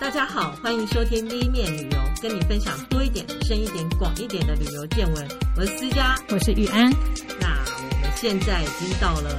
[0.00, 5.28] 大家好，欢迎收听 A 面旅游，跟你分享多一点、深一点、广一点的旅游见闻。
[5.58, 6.90] 我是思佳，我是玉安。
[7.38, 9.38] 那我们现在已经到了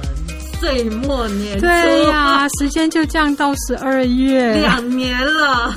[0.60, 5.74] 岁末年初，对呀、啊，时间就降到十二月，两年了。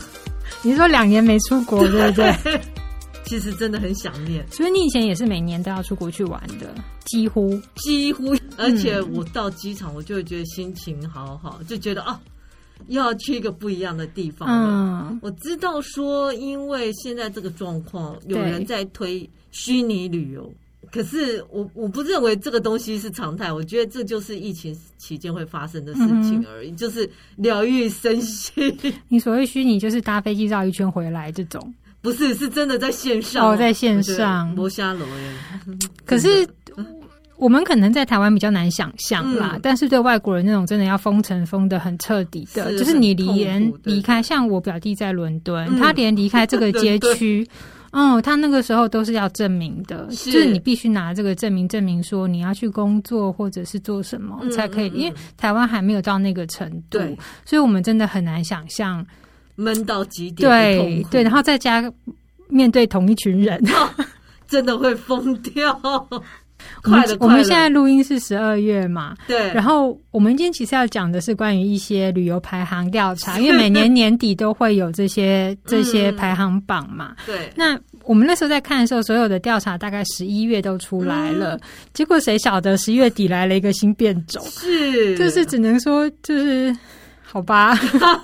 [0.61, 2.61] 你说两年没出国，对不对？
[3.25, 4.45] 其实真的很想念。
[4.51, 6.75] 所以你以前也是每年都要出国去玩的，
[7.05, 8.37] 几乎几乎。
[8.55, 12.15] 而且我到机场，我就会觉得心情好好，就觉得哦。
[12.15, 12.34] 又
[12.87, 15.09] 要去一个不一样的地方了。
[15.09, 20.53] 嗯，我知道说，因为现在这个状况，有人在推虚拟旅游，
[20.91, 23.51] 可是我我不认为这个东西是常态。
[23.51, 28.77] 我觉得这就是疫情期间会发生的事情而已，嗯、就是疗愈身心。
[29.09, 35.77] 你所谓虚拟，就是搭飞机绕一圈回来这种，不是，是真的在线上哦，在线上摩虾楼耶。
[36.05, 36.47] 可是。
[37.37, 47.47] 我们可能在台湾比较难想象啦，嗯，但是对外国人那种真的要封城封的很彻底的，是就是你连离开，像我表弟在伦敦，嗯，他连离开这个街区，
[47.91, 50.31] 哦，他那个时候都是要证明的，是。
[50.31, 56.99] 就是你必须拿这个证明，证明说你要去工作或者是做什么才可以，因为台湾还没有到那个程度，
[57.45, 59.05] 所以我们真的很难想象。
[59.57, 61.89] 闷到极点，对对，然后在家
[62.49, 64.05] 面对同一群人，哦，
[64.49, 65.73] 真的会疯掉。
[66.83, 69.15] 我们我们现在录音是十二月嘛？
[69.27, 69.51] 对。
[69.53, 77.15] 然后我们今天其实要讲的是关于一些旅游排行调查，因为每年年底都会有这些 这些排行榜嘛。
[77.25, 77.51] 对。
[77.55, 81.59] 那我们那时候在看的时候，所有的调查大概十一月都出来了，
[81.93, 84.43] 结果谁晓得十一月底来了一个新变种？
[84.45, 86.75] 是，就是只能说就是
[87.23, 87.75] 好吧。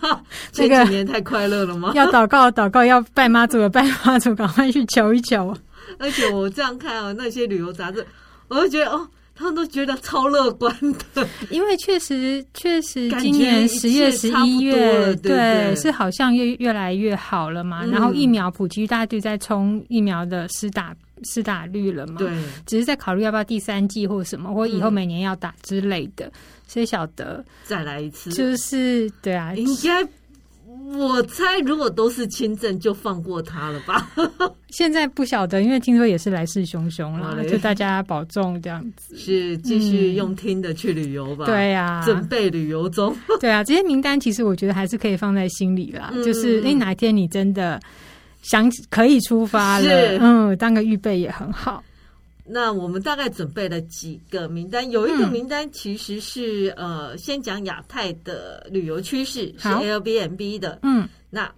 [0.54, 1.94] 这个年太快乐了吗？
[1.96, 5.56] 要祷告祷告，要拜妈祖的拜妈祖，赶快去求一求。
[5.98, 8.06] 而且我这样看啊，那些旅游杂志。
[8.52, 10.76] 我就觉得哦，他们都觉得超乐观
[11.14, 15.76] 的，因为确实确实今年十月十一月对，对。
[15.78, 22.30] 是好像越越来越好了嘛，嗯、然后疫苗普及，大家都在冲疫苗的施打施打率了嘛，对，
[22.66, 26.30] 只是在考虑要不要第三季或什么，或以后每年要打之类的，
[26.68, 30.06] 所以晓得再来一次，就是对啊，应该。
[30.94, 34.12] 我猜，如果都是轻症，就放过他了吧。
[34.70, 39.16] 现在不晓得，因为听说也是来势汹汹啦，就大家保重这样子。
[39.18, 41.46] 是继续用听的去旅游吧。
[41.46, 43.16] 嗯、对呀、啊，准备旅游中。
[43.40, 46.12] 对啊，这些名单其实我觉得还是可以放在心里啦。
[46.14, 47.80] 嗯、就是，哎，哪一天你真的
[48.42, 51.84] 想可以出发了，嗯，当个预备也很好。
[52.46, 61.52] 那我们大概准备了几个名单，有一个名单其实是、嗯、呃，先讲亚太的旅游趋势，是 Airbnb 的，嗯，那。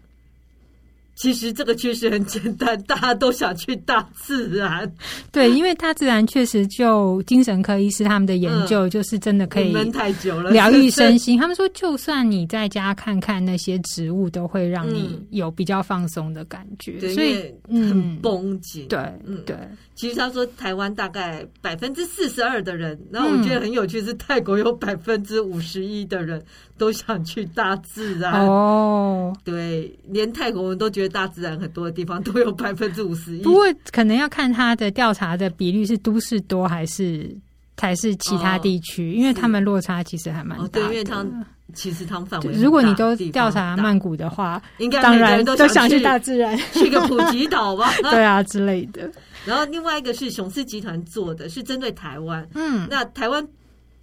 [1.15, 4.91] 其实这个趋势很简单，大家都想去大自然。
[5.31, 11.37] 对，因为大自然确实就精神科医师他们的研究，就是真的可以闷太久了，疗愈身心。
[11.39, 16.93] 他们说，就算你在家看看那些植物，都会让你有比较放松的感觉。
[16.93, 18.87] 对，所以很绷紧。
[18.87, 19.55] 对，嗯，对。
[19.95, 26.43] 其实他说，台湾大概百分之四十二的人，然后我觉得很有趣，是泰国有百分之五十一的人
[26.77, 28.45] 都想去大自然。
[28.45, 31.13] 哦，对，连泰国人都觉得。
[31.13, 37.29] 大自然很多的地方都有百分之五十一，不过可能要看他的调查的比率是都市多还是
[37.77, 40.67] 还是其他地区，哦，因为他们落差其实还蛮大的。
[40.67, 41.23] 哦，对，因为他
[41.75, 49.11] 其实他们范围，如果你都调查曼谷的话，应该当然都都想去大自然，去个普吉岛吧， 对啊之类的。
[49.45, 53.47] 然后另外一个是雄狮集团做的，是针对台湾，嗯，那台湾。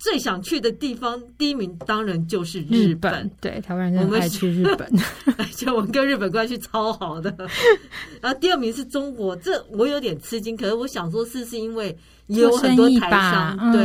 [0.01, 2.81] 最想去的地方，第一名当然就是日本。
[2.81, 4.91] 日本对，台湾人很爱去日本，
[5.37, 7.33] 而且我们 跟日本关系超好的。
[8.23, 10.57] 然后第二名是中国，这我有点吃惊。
[10.57, 11.95] 可是我想说，是是因为
[12.29, 13.85] 也有很多台商，嗯、对，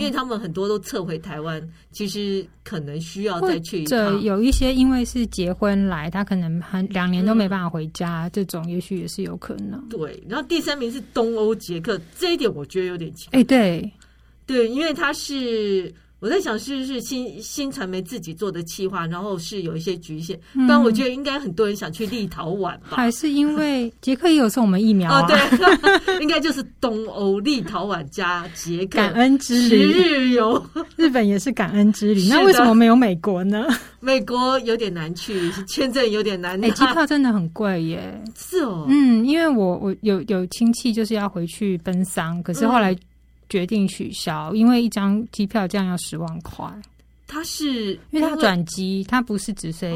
[0.00, 1.60] 因为他们很多都撤回台湾，
[1.90, 3.98] 其实可能需要再去一趟。
[3.98, 9.80] 这有一些因为是结婚来，他可能很两年都没办法回家，嗯、这种也许也是有可能。
[9.88, 13.40] 对，然后第三名是东欧捷克，这一点我觉得有点奇怪。
[13.40, 13.92] 哎，对。
[14.46, 20.38] 对，因为他是我在想，是不是新新传媒自己做的企划，然后是有一些局限。
[20.54, 22.96] 不然我觉得应该很多人想去立陶宛吧？
[22.96, 25.20] 还是因为 捷克也有送我们疫苗啊？
[25.20, 30.64] 哦、对， 应该就是东欧、立陶宛加捷克，感恩之旅，日游。
[30.96, 33.66] 日本也是感恩之旅，那为什么没有美国呢？
[34.00, 36.66] 美国有点难去，签证有点难拿。
[36.66, 38.22] 哎，机票真的很贵耶。
[38.34, 42.96] 是哦，嗯，因为我我有有亲戚就是要回去奔丧，可是后来。
[43.48, 46.66] 决定取消，因为一张机票这样要十万块。
[47.28, 49.92] 他是因为他转机，他不是直飞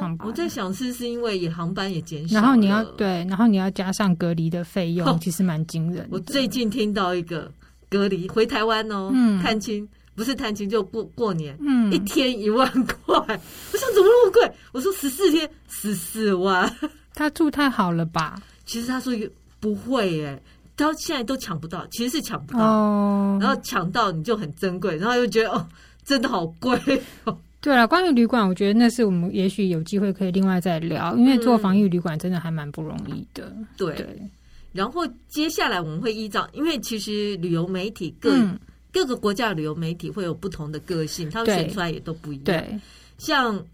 [0.00, 0.26] 航班。
[0.26, 6.08] 我在想是是因为也航班也减少，然后你要对，然后你要加上隔离的费用，其实蛮惊人的。
[6.10, 7.52] 我最近听到一个
[7.90, 12.94] 隔离回台湾哦，嗯，探亲不是探亲就过过年，嗯，一天一万块。
[13.16, 14.50] 我想怎么那么贵？
[14.72, 16.74] 我说十四天十四万，
[17.14, 18.40] 他住太好了吧？
[18.64, 19.12] 其实他说
[19.60, 20.42] 不会耶，
[20.76, 22.64] 到现在都抢不到，其实是抢不到。
[22.64, 25.66] 哦，然后抢到你就很珍贵，然后又觉得哦，
[26.04, 26.78] 真的好贵
[27.24, 27.38] 哦。
[27.62, 33.52] 对了，关于旅馆，我觉得那是我们也许有机会可以另外再聊，因为做防疫旅馆真的还蛮不容易的。
[33.56, 34.22] 嗯、对，对，
[34.72, 38.58] 然后接下来我们会依照，因为其实旅游媒体各、嗯、
[38.92, 42.44] 各个国家的旅游媒体会有不同的个性，它们选出来也都不一样。
[42.46, 42.80] 对，
[43.18, 43.64] 像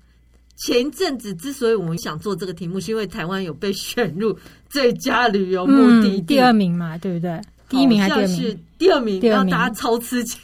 [0.58, 4.36] 前一阵子之所以我们想做这个题目，是因为台湾有被选入
[4.68, 7.40] 最佳旅游目的地、嗯、第二名嘛，对不对？
[7.68, 9.20] 第一名还是第二名？
[9.20, 10.38] 第二名，让大家超吃惊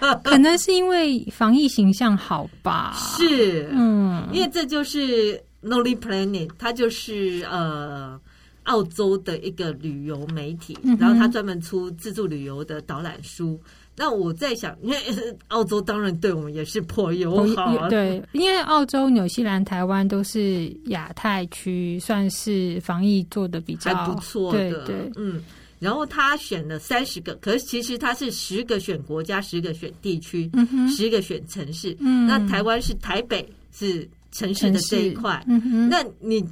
[0.00, 0.20] 的。
[0.24, 2.96] 可能是因为防疫形象好吧？
[2.96, 8.18] 是，嗯，因为这就是 Lonely Planet，它就是呃
[8.62, 13.60] 澳洲的一个旅游媒体，嗯、然后它专门出自助旅游的导览书。
[13.98, 14.96] 那我在想，因为
[15.48, 25.42] 澳洲当然对我们也是颇友好，对，因为澳洲、纽西兰、台湾都是亚太区，算是防疫做的比较不错的，对，对，嗯。
[25.80, 31.96] 然后他选了三十个，可是其实他是十个选国家，十个选地区，嗯、哼十个选城市。
[32.00, 35.44] 嗯、那台湾是台北是城市的这一块。
[35.48, 36.44] 嗯、那你。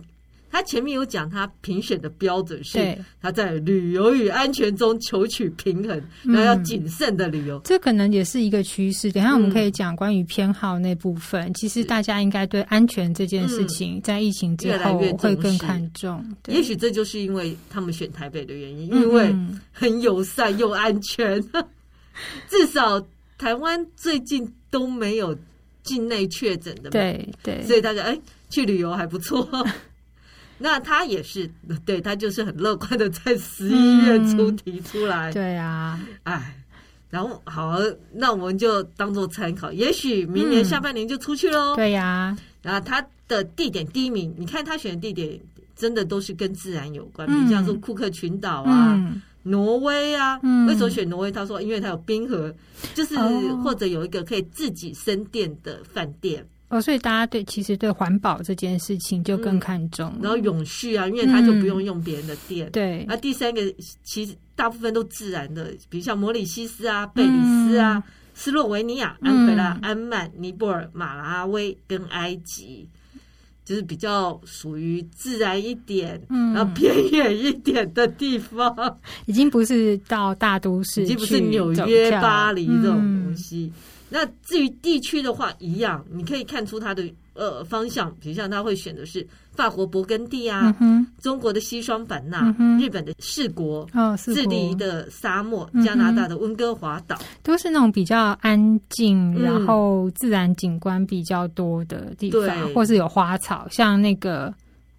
[0.57, 7.61] 他前面有讲，他评选的标准是他在旅游与安全中求取平衡，然后要谨慎的旅游。
[7.63, 9.13] 这可能也是一个趋势。
[9.13, 11.53] 等下我们可以讲关于偏好那部分。
[11.53, 16.25] 其实大家应该对安全这件事情，在疫情之后会更看重。
[16.49, 19.37] 也许这就是因为他们选台北的原因，因为
[19.73, 21.39] 很友善又安全。
[22.49, 22.99] 至少
[23.37, 25.37] 台湾最近都没有
[25.83, 28.19] 境内确诊的，对对，所以大家哎
[28.49, 29.47] 去旅游还不错。
[30.59, 31.51] 那他也是，
[31.85, 35.31] 对，他就是很乐观的，在十一月初提出来。
[35.31, 36.57] 嗯、对啊，哎，
[37.11, 37.79] 然后好，
[38.13, 41.77] 那我们就当做参考，也许明年下半年就出去喽、嗯。
[41.77, 45.39] 对呀、啊，然后他的地点第一名，你看他选的地点
[45.75, 50.41] 真的都是跟自然有关，比如像说库克群岛啊、嗯、挪威啊。
[50.43, 51.31] 嗯、为什么选挪威？
[51.31, 52.55] 他说，因为它有冰河，
[52.95, 53.15] 就是
[53.63, 56.47] 或者有一个可以自己生电的饭店。
[56.77, 62.69] 哦，所以大家对其实对环保这件事情就更看重、嗯，然后永续啊，因为他就不用用别人的电。
[62.69, 63.61] 嗯、对，那第三个
[64.05, 72.89] 其实大部分都自然的，比如像摩里西斯啊、贝里斯啊、嗯、斯洛维尼亚、安奎拉、安曼、尼泊尔、马拉威跟埃及，
[73.65, 83.73] 就是比较属于自然一点，嗯、然后偏远一点的地方，已经不是到大都市，已经不是纽约、巴黎这种东西。
[83.75, 87.05] 嗯那至于地区的话，一样，你可以看出它的
[87.35, 93.85] 呃方向，比如像他会选的是法国勃艮第啊，嗯、中国的西双版纳，嗯、日本的四国，
[94.17, 102.75] 智利的沙漠，加拿大的温哥华岛，都是那种比较安静，嗯、然后自然景观比较多的地方，对。
[102.75, 104.55] 或是有花草，像那个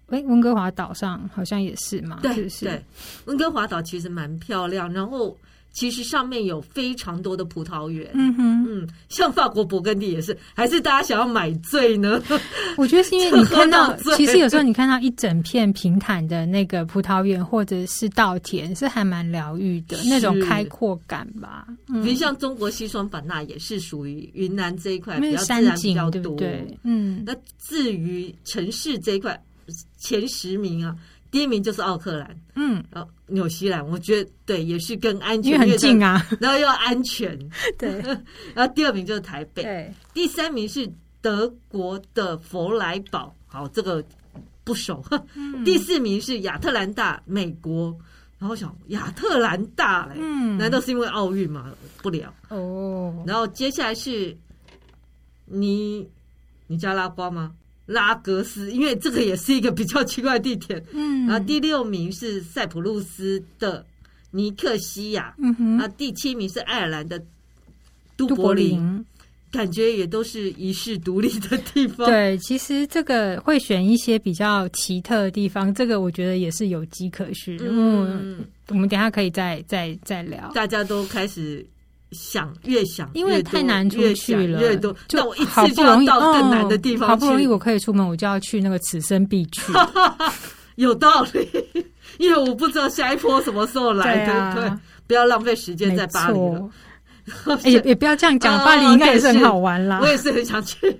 [0.08, 2.64] 哎温哥华岛上好像也是嘛，对，是是？
[2.66, 2.84] 对，
[3.24, 5.34] 温哥华岛其实蛮漂亮，然后。
[5.72, 12.20] 其实上面有非常多的葡萄园，嗯哼，嗯，像法国勃艮第也是，还是大家想要买醉呢？
[12.76, 21.66] 我觉得是因为你看到，其实有时候你看到一整片平坦的那个葡萄园或者是稻田，是还蛮疗愈的那种开阔感吧。
[21.86, 27.22] 比如像中国西双版纳也是属于云南这一块，比较自然比较多，对，对，嗯。
[27.24, 29.40] 那至于城市这一块，
[29.98, 30.96] 前十名啊。
[31.30, 37.38] 第一名就是奥克兰，嗯，然后纽西兰，我觉得对，也是更安全，因为很近啊， 然后又安全，
[37.78, 37.90] 对。
[38.54, 39.92] 然后第二名就是台北，对。
[40.14, 44.02] 第三名是德国的弗莱堡，好，这个
[44.64, 45.04] 不熟。
[45.34, 47.96] 嗯、第四名是亚特兰大，美国。
[48.38, 51.72] 然后想亚特兰大嘞，嗯，难道是因为奥运吗？
[52.00, 53.24] 不了哦。
[53.26, 54.36] 然后接下来是
[55.44, 56.08] 尼
[56.68, 57.52] 尼加拉瓜吗？
[57.88, 60.84] 拉格斯，因为这个也是一个比较奇怪的地点。
[60.92, 63.84] 嗯，然后第六名是塞浦路斯的
[64.30, 67.18] 尼克西亚，嗯哼，啊，第七名是爱尔兰的
[68.14, 69.02] 都柏林，
[69.50, 72.06] 感觉也都是遗世独立的地方。
[72.06, 77.58] 对，其实这个会选一些比较奇特的地方，这个我觉得也是有迹可循。
[77.62, 80.50] 嗯，我们等一下可以再再再聊。
[80.54, 81.66] 大家都开始。
[82.12, 87.08] 想越想，因为太难出去了，越多，就我一次就要到更难的地方。
[87.08, 89.72] 好不容易我可以出门，我就要去那个此生必去。
[90.76, 91.48] 有道理，
[92.18, 94.78] 因为我不知道下一波什么时候来，对不对？
[95.06, 96.70] 不要浪费时间在巴黎了。
[97.64, 99.98] 也也不要这样讲， 巴黎应该也是很好玩啦。
[100.00, 100.98] 我也是很想去。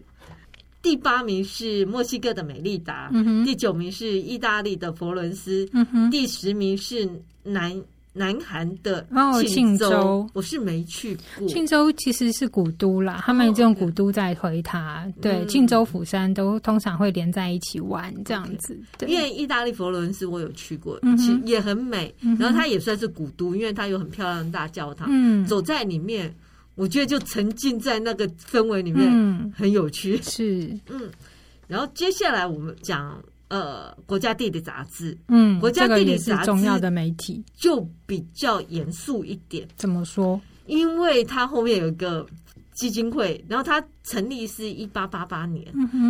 [0.82, 3.10] 第八名是墨西哥的美丽达，
[3.44, 5.68] 第九名是意大利的佛伦斯，
[6.10, 7.08] 第十名是
[7.42, 7.72] 南。
[8.18, 9.06] 南韩的
[9.46, 11.46] 庆州，我是没去过。
[11.46, 15.04] 庆州其实是古都啦，他们这种古都在推它。
[15.06, 18.76] 哦、对，庆、嗯、州、釜山都通常会连在一起玩这样子。
[19.06, 22.36] 因为意大利佛罗伦斯我有去过，嗯、其实也很美、嗯。
[22.38, 25.06] 然后它也算是古都，因为它有很漂亮的大教堂。
[25.08, 26.34] 嗯，走在里面，
[26.74, 30.20] 我觉得就沉浸在那个氛围里面，嗯，很有趣。
[30.22, 31.08] 是，嗯。
[31.68, 33.22] 然后接下来我们讲。
[33.48, 39.66] 呃，国家地理杂志，嗯，国家地理杂志是重要的媒体，就比较严肃一点。
[39.76, 40.40] 怎么说？
[40.66, 42.26] 因为它后面有一个
[42.74, 45.64] 基金会，然后它成立是一八八八年，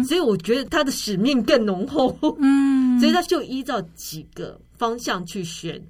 [0.04, 5.80] 所以我觉得它的使命更浓厚，嗯， 所以它就依照几个方向去选，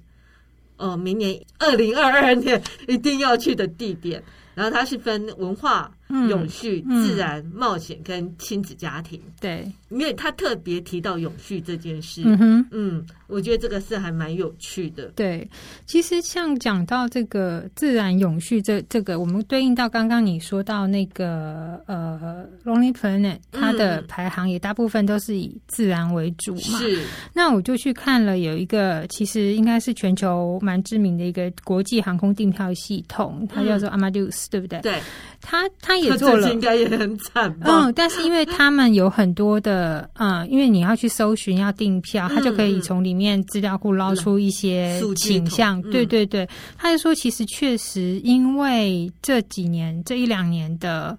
[0.77, 4.23] 呃，明年二零二二年一定要去的地点。
[4.55, 9.21] 然后它是分文化、嗯、永续、自然、嗯、冒险跟亲子家庭。
[9.39, 12.21] 对，因为他特别提到永续这件事。
[12.25, 15.05] 嗯哼，嗯，我觉得这个是还蛮有趣的。
[15.15, 15.47] 对，
[15.85, 26.79] 其实像讲到这个自然永续这这个，我们对应到刚刚你说到那个呃，Lonely Planet，它的排行也大部分都是以自然为主嘛。
[26.79, 27.01] 是。
[27.33, 34.47] 那我就去看了有一个，其实应该是全球蛮知名的一个国际航空订票系统，它叫做 Amadeus。
[34.49, 34.79] 对不对？
[34.81, 34.99] 对，
[35.41, 37.67] 他他也做了，应该也很惨吧。
[37.69, 45.81] 嗯，但是因为他们有很多的，嗯，因为你要去搜寻要订票，他就可以从里面资料库捞出一些倾向。
[45.83, 51.17] 对对对，他就说，其实确实因为这几年这一两年的，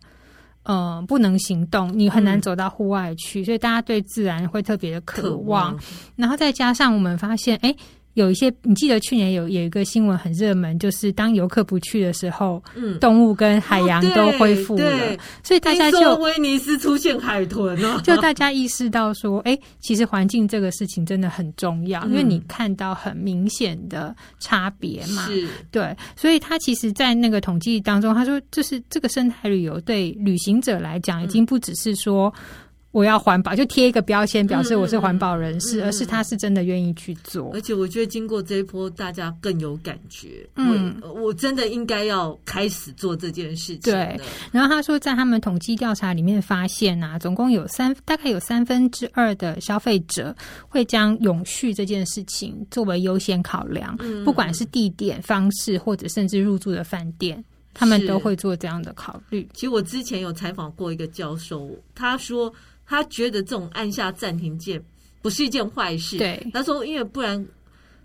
[0.62, 5.78] 呃，不能行动，你很难走到户外去，所以大家对自然会特别的渴望。
[6.16, 7.74] 然后再加上我们发现，哎。
[8.20, 32.32] 有一些，你记得去年有有一个新闻很热门，就是当游客不去的时候，嗯，动物跟海洋都恢复了，哦，所以大家就威尼斯出现海豚了， 就大家意识到说，哎，其实环境这个事情真的很重要，嗯，因为你看到很明显的差别嘛，是，对，所以他其实，在那个统计当中，他说，就是这个生态旅游对旅行者来讲，已经不只是说。
[32.92, 37.52] 我要环保，就贴一个标签，表示我是环保人士，嗯，而是他是真的愿意去做。
[37.54, 40.44] 而且我觉得经过这一波，大家更有感觉。
[40.56, 43.92] 嗯，我，我真的应该要开始做这件事情。
[43.92, 44.20] 对。
[44.50, 50.34] 然后他说，在他们统计调查里面发现啊，总共有三，大概有三分之二的消费者
[50.68, 59.48] 会将永续这件事情作为优先考量，嗯，不管是地点、方式，或者甚至入住的饭店，他们都会做这样的考虑。
[59.54, 62.52] 其实我之前有采访过一个教授，他说。
[62.90, 64.82] 他觉得这种按下暂停键
[65.22, 66.18] 不是一件坏事。
[66.18, 67.46] 对，他说，因为不然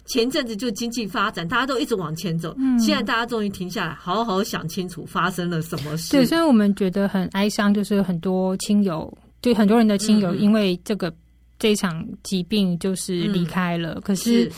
[0.06, 6.12] 前阵子就经济发展，大家都一直往前走，嗯，现在大家终于停下来，好好想清楚发生了什么事。
[6.12, 9.12] 对，所以我们觉得很哀伤，就是很多亲友，
[9.42, 11.16] 对很多人的亲友，因为这个、嗯、
[11.58, 13.96] 这一场疾病就是离开了。
[13.96, 14.52] 嗯、可是。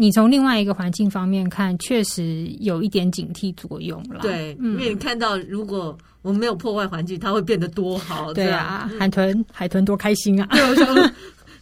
[0.00, 4.20] 你从另外一个环境方面看，确实有一点警惕作用了。
[4.22, 8.32] 对，因为你看到，如果我们没有破坏环境，它会变得多好。
[8.32, 10.48] 对啊，海豚，海豚多开心啊！
[10.52, 11.12] 对，我想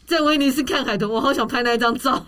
[0.07, 2.25] 在威尼斯看海豚，我好想拍那一张照。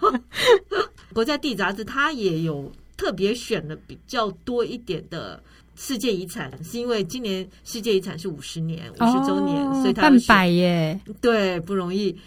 [1.14, 5.40] 国家地理杂志它也有特别选了比较多一点的
[5.76, 10.98] 世界遗产，是因为今年世界遗产是五十年、五十周年，哦、所以它半百耶。
[11.20, 12.18] 对，不容易。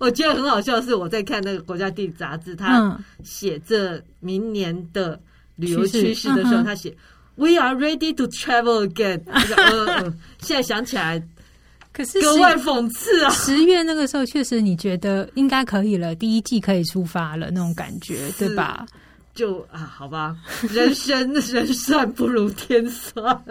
[0.00, 5.20] 我觉得很好笑的是，我在看那个国家地理杂志，他写这明年的
[5.56, 6.96] 旅游趋势的时候，他写、嗯、
[7.36, 9.22] “We are ready to travel again”。
[10.40, 11.22] 现在想起来，
[11.92, 13.30] 可是格外讽刺啊！
[13.30, 18.86] 十月那个时候，确实你觉得应该可以了，第一季可以出发了那种感觉，对吧？
[19.34, 20.36] 就啊，好吧，
[20.70, 23.42] 人生 人算不如天算。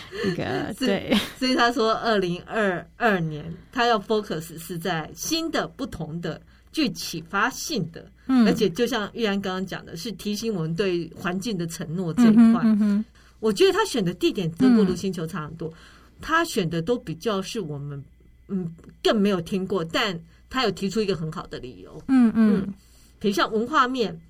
[0.24, 6.40] 一个对，所以他说，二零二二年他要 focus 是在新的、不同的、
[6.72, 12.60] 具启发性的，嗯，而且就像玉安刚刚讲的，是提醒我们对环境的承诺这一块。
[12.64, 13.04] 嗯嗯。
[13.40, 15.74] 我觉得他选的地点跟过路星球差很多，嗯，
[16.20, 18.02] 他选的都比较是我们
[18.48, 18.72] 嗯
[19.02, 20.18] 更没有听过，但
[20.48, 22.02] 他有提出一个很好的理由。
[22.08, 22.72] 嗯嗯，
[23.18, 24.20] 比如像文化面，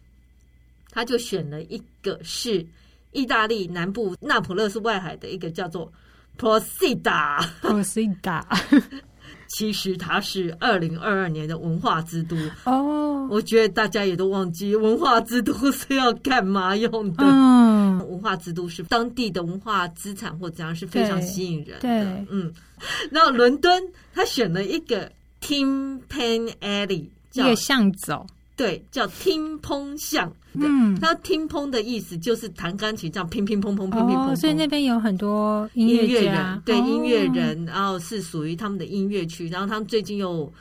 [0.91, 2.67] 他就选了一个是。
[3.13, 5.93] 意大利南部那普勒斯外海的一个叫做
[6.39, 8.43] Procida，Procida，
[9.49, 13.29] 其实它是二零二二年的文化之都哦。
[13.31, 17.25] 我觉得大家也都忘记文化之都是要干嘛用的。
[17.25, 21.81] 嗯，文化之都是当地的文化资产或怎样是非常吸引人的。
[21.81, 22.53] 对，嗯。
[23.11, 23.81] 然后伦敦
[24.13, 27.93] 他选了一个 Tin Pan Alley，一个巷。
[28.55, 30.31] 对，叫听砰巷。
[30.55, 34.37] 嗯，它听砰的意思就是弹钢琴，这样乒乒乓乓，乒乒乓乓。
[34.37, 39.49] 所以那边有很多音乐人，对，音乐人，然后是属于他们的音乐区。
[39.49, 40.53] 然后他们最近又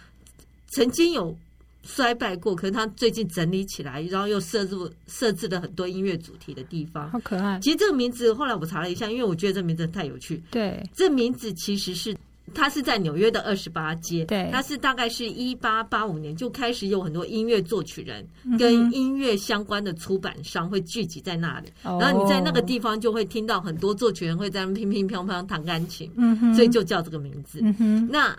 [0.68, 1.38] 曾经有
[1.84, 4.76] 衰败过，可是他最近整理起来，然后又设置
[5.08, 7.60] 设置了很多音乐主题的地方，好可爱。
[7.60, 10.42] 其实这个名字后来我查了一下，因为我觉得这名字太有趣。
[10.50, 12.16] 对，这名字其实是。
[12.54, 18.26] 他是在纽约的二十八街，对，他是大概是一八八五年就开始有很多音乐作曲人
[18.58, 27.60] 跟音乐相关的出版商会聚集在那里，嗯、然后你在那个地方就会听到很多作曲人会在那乒乒乓乓弹钢琴，嗯哼，所以就叫这个名字。
[27.80, 28.38] 嗯，那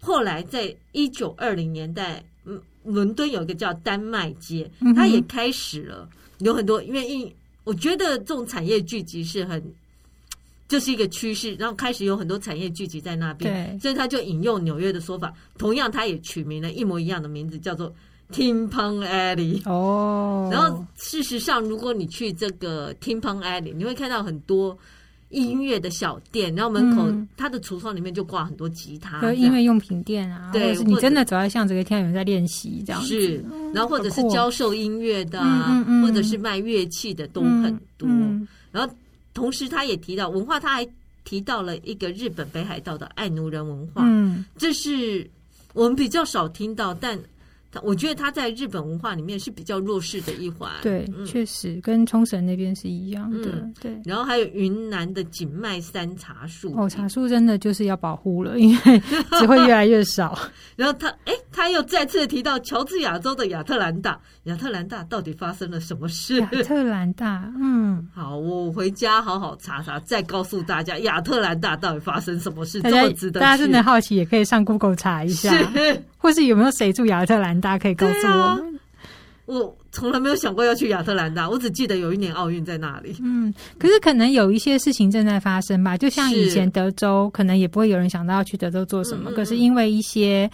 [0.00, 9.62] 后来在一九二零年代，嗯，伦敦有一个叫丹麦街，它也开始了有很多，因为我觉得这种产业聚集是很。
[10.70, 17.92] 就是一个趋势，然后开始有很多产业聚集在那边，所以他就引用纽约的说法，同样他也取名了一模一样的名字，叫做
[18.32, 19.68] Tin Pan Alley。
[19.68, 24.78] 哦，然后事实上，如果你去这个 Tin Pan Alley，你会看到很多
[25.30, 27.04] 音乐的小店，然后门口
[27.36, 30.52] 它的橱窗里面就挂很多吉他，和音乐用品店啊。
[30.52, 33.08] 对，你真的走在巷子，可以听到有人在练习这样子。
[33.08, 38.08] 是，然后或者是教授音乐的，啊，或者是卖乐器的都很多，
[38.70, 38.94] 然后。
[39.34, 40.88] 同时，他也提到文化，他还
[41.24, 45.28] 提到了一个日本北海道的爱奴人文化，嗯，这是
[45.74, 47.18] 我们比较少听到，但。
[47.84, 53.96] 我觉得他在日本文化里面是比较弱势的一环，对，嗯、确实跟冲绳那边是一样的，嗯、对。
[54.04, 59.00] 然后还有云南的景迈山茶树，哦，茶树真的就是要保护了，因为
[59.38, 60.36] 只会越来越少。
[60.74, 66.40] 然后他，哎，他又再次提到乔治亚州的亚特兰大，亚特兰大到底发生了什么事？
[66.40, 73.40] 亚特兰大，嗯，好，我回家好好查查，再告诉大家亚特兰大到底发生什么事，这么值得。
[73.40, 75.50] 大家真的好奇，也可以上 Google 查一下。
[75.50, 77.78] 是或是有没有谁住亚特兰大？
[77.78, 78.32] 可以告诉我。
[78.32, 78.58] 啊、
[79.50, 83.16] 我从来没有想过要去亚特兰大，我只记得有一年奥运在那里。
[83.20, 85.96] 嗯，可是可能有一些事情正在发生吧。
[85.96, 89.32] 就像以前德州，可能也不会有人想到要去德州做什么。
[89.32, 90.48] 嗯、可是因为一些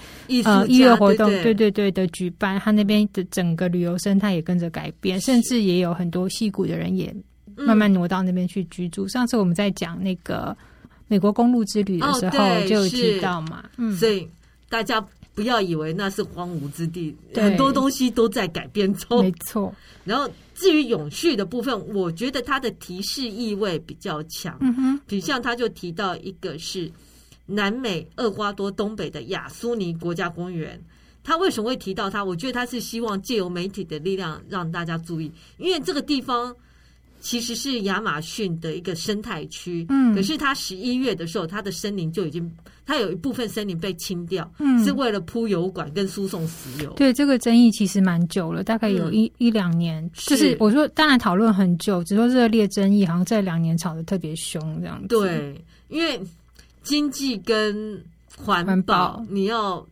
[0.45, 7.15] 呃音乐活动，对对对的举办，他那边的整个旅游生态也跟着改变，甚至也有很多戏骨的人也
[7.55, 9.05] 慢慢挪到那边去居住。
[9.05, 10.57] 嗯、上次我们在讲那个
[11.07, 14.27] 美国公路之旅的时候，哦、就有提到嘛，嗯，所以
[14.71, 15.07] 大家。
[15.37, 19.23] 不要以为那是荒芜之地，很多东西都在改变中。
[19.23, 19.73] 没错。
[20.03, 24.57] 然后至于永续的部分，我觉得它的提示意味比较强。
[24.63, 25.01] 嗯哼。
[25.07, 26.91] 比如像他就提到一个是
[27.45, 30.83] 南美厄瓜多东北的亚苏尼国家公园，
[31.23, 32.25] 他为什么会提到他？
[32.25, 36.57] 我觉得他是希望借由媒体的力量让大家注意，因为这个地方。
[37.27, 42.49] 其实是亚马逊的一个生态区，嗯，可是它十一月的时候，它的森林就已经，
[42.85, 46.93] 它有一部分森林被清掉，嗯，是为了铺油管跟输送石油。
[46.93, 50.09] 对，这个争议其实蛮久了，大概有一、嗯、一两年。
[50.15, 55.09] 就是我说，当然讨论很久，只说热烈争议，好像这两年吵得特别凶这样子。
[55.09, 56.21] 对，因为
[56.85, 58.01] 经济跟
[58.37, 59.85] 环保，你要。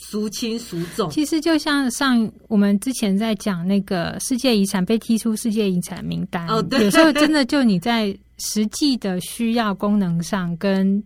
[0.00, 1.10] 孰轻孰重？
[1.10, 11.02] 其实就像上我们之前在讲那个世界遗产被踢出世界遗产名单，哦，对，有时候真的就你在实际的需要功能上跟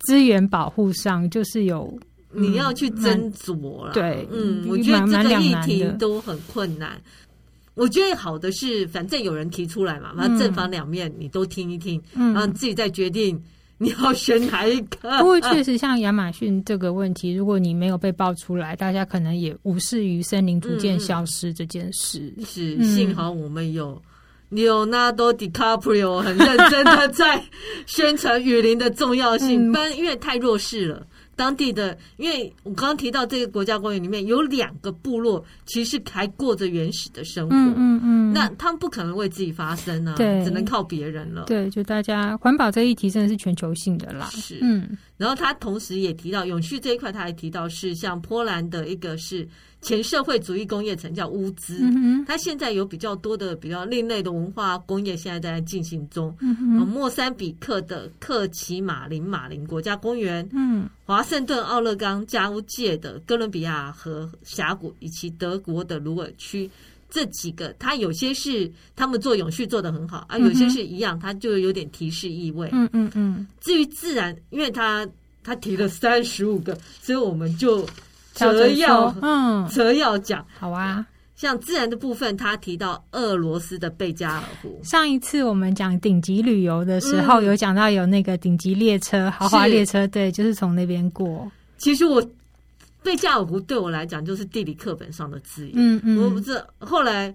[0.00, 1.96] 资源保护上，就是有
[2.32, 3.92] 你要去斟酌了。
[3.92, 7.00] 对，嗯，我觉得这个议题都很困难。
[7.74, 13.40] 我觉得好的是，反正有人提出来嘛，反正正反两面你都听一听，嗯，然后你自己再决定。
[13.78, 15.18] 你要选哪一个？
[15.18, 22.34] 不过确实，像亚马逊这个问题，如果你没有被爆出来，大家可能也无视于森林逐渐消失这件事。
[22.36, 24.02] 嗯、是，幸好我们有
[24.50, 27.42] Leonardo DiCaprio 很认真的 在
[27.86, 31.06] 宣传雨林的重要性，不然因为太弱势了。
[31.38, 37.54] 当地的，因为我刚刚提到这个国家公园里面有两个部落，其实还过着原始的生活。
[37.54, 41.44] 嗯嗯，嗯，那他们不可能为自己发声啊，对，只能靠别人了。
[41.44, 44.28] 对，就大家环保这一题真的是全球性的啦。
[44.32, 44.98] 是，嗯。
[45.18, 49.46] 然后他同时也提到永续这一块，他还提到是像波兰的一个是。
[49.80, 56.36] 前社会主义工业城叫乌兹，嗯、哼它现在有比较多的比较另类的文化工业，现在在进行中。
[56.40, 66.68] 嗯哼，莫桑比克的克奇马林马林国家公园，嗯，华盛顿奥勒冈加乌界的哥伦比亚河峡谷，以及德国的鲁尔区，
[67.10, 72.68] 这几个，它有些是他们做永续做的很好啊，有些是一样，它就有点提示意味。
[72.72, 73.46] 嗯嗯嗯。
[73.60, 75.08] 至于自然，因为他
[75.42, 77.86] 他提了三十五个，所以我们就。
[78.34, 81.04] 则要，嗯，则要讲，好啊。
[81.34, 84.78] 像自然的部分，他提到俄罗斯的贝加尔湖。
[84.84, 91.50] 上一次我们讲顶级旅游的时候，嗯、有讲到有那个顶级列车、豪华列车，对，就是从那边过。
[91.78, 92.24] 其实我
[93.02, 96.22] 贝加尔湖对我来讲就是地理课本上的字眼，嗯嗯。
[96.22, 97.34] 我不是后来。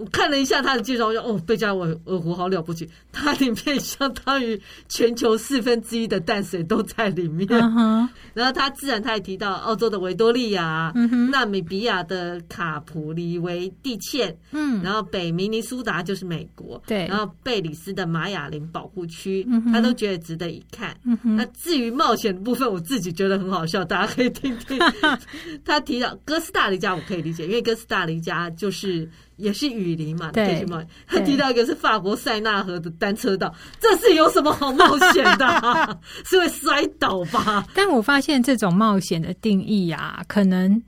[0.00, 4.58] 我看了一下他的介绍，我说哦，贝加尔尔湖好了不起，它里面相当于
[4.88, 7.46] 全球四分之一的淡水都在里面。
[7.46, 8.08] Uh huh.
[8.32, 11.46] 然后他自然他也提到澳洲的维多利亚，纳、uh huh.
[11.46, 14.84] 米比亚的卡普里维蒂茜，嗯、uh，huh.
[14.84, 17.08] 然后北明尼苏达就是美国，对、uh，huh.
[17.10, 19.82] 然后贝里斯的玛雅林保护区，他、uh.
[19.82, 20.96] 都觉得值得一看。
[21.04, 21.34] Uh huh.
[21.34, 24.78] 那至于冒险的部分，我自己觉得很好笑，大家可以听听。
[25.62, 29.06] 他提到哥斯达黎加，我可以理解，因为哥斯达黎加就是。
[29.40, 30.82] 也是雨林嘛，对吗？
[31.06, 35.96] 他提到一个是法国塞纳河的单车道，这是有什么好冒险的、啊？
[36.24, 37.66] 是会摔倒吧？
[37.74, 40.80] 但我发现这种冒险的定义啊，可能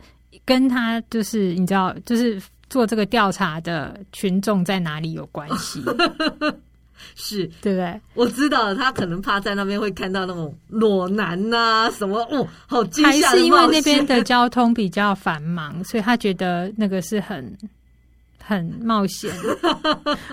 [0.45, 5.83] 跟他就是你知道，就是做这个调查的群众在哪里有关系，
[7.17, 8.01] 是对不对？
[8.15, 17.57] 我知道他可能怕在那边会看到那种裸男呐、啊，什么哦，好惊吓，还是因为那边的交通比较繁忙，所以他觉得那个是很。
[18.45, 19.31] 很冒险，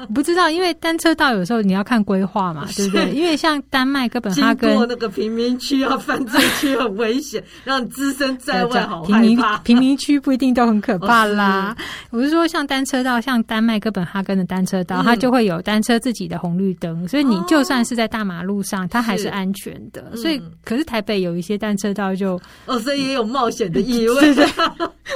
[0.02, 3.12] 我不知道，因为单车道有时候你要看规划嘛，对不对？
[3.12, 9.58] 因为像丹麦哥本哈根过那个贫民区啊，犯罪区很危险， 让你置身在外好害怕。
[9.64, 11.76] 贫民区不一定都很可怕啦。
[12.10, 20.16] 我是说，像单车道，像丹麦哥本哈根的单车道，它就会有单车自己的红绿灯，所以你就算是在大马路上，它还是安全的。
[20.16, 24.34] 所以，可是台北有一些单车道就哦，所以也有冒险的意味。
[24.34, 24.46] 对，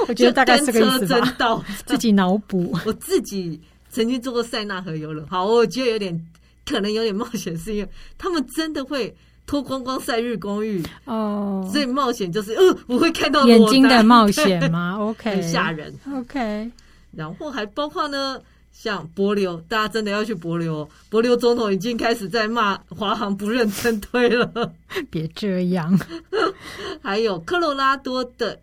[0.08, 1.64] 我觉得大概是个意思吧。
[1.86, 2.78] 自己脑补。
[2.86, 6.28] 我自己曾经坐过塞纳河游轮，好，我觉得有点
[6.66, 9.16] 可能有点冒险，是因为他们真的会
[9.46, 14.98] 脱光光晒日光浴哦，所以冒险就是，呃，我会看到眼睛的冒险吗？
[15.02, 15.94] OK，很吓人。
[16.14, 16.72] OK，
[17.12, 18.40] 然后还包括呢，
[18.72, 20.90] 像柏流，大家真的要去柏流。
[21.10, 24.74] 柏流总统已经开始在骂华航不认真推了，
[25.12, 26.00] 别这样。
[27.04, 28.60] 还有科罗拉多的。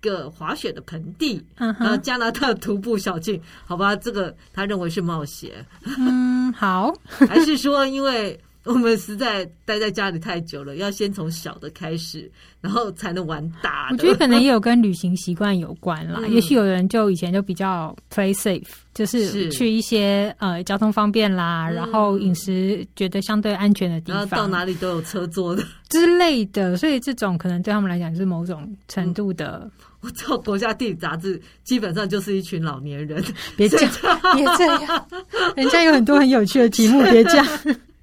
[0.00, 5.64] 个滑雪的盆地，然后加拿大徒步小径，好吧，这个他认为是冒险。
[5.98, 13.96] 嗯，好，还是说因为我们实在待在家里太久了，要先从小的开始，然后才能玩大的。
[13.96, 16.20] 我觉得可能也有跟旅行习惯有关啦。
[16.22, 26.76] 嗯、也许有人就以前就比较 play safe，就是去一些呃交通方便啦，嗯、然后饮食觉得相对安全的地方，到哪里都有车坐的之类的。
[26.76, 29.62] 所以这种可能对他们来讲是某种程度的。
[29.64, 33.20] 嗯我知道《国家地理》杂志基本上就是一群老年人，
[33.56, 33.90] 别这样，
[34.36, 35.08] 别这样，
[35.56, 37.46] 人家有很多很有趣的题目，别这样。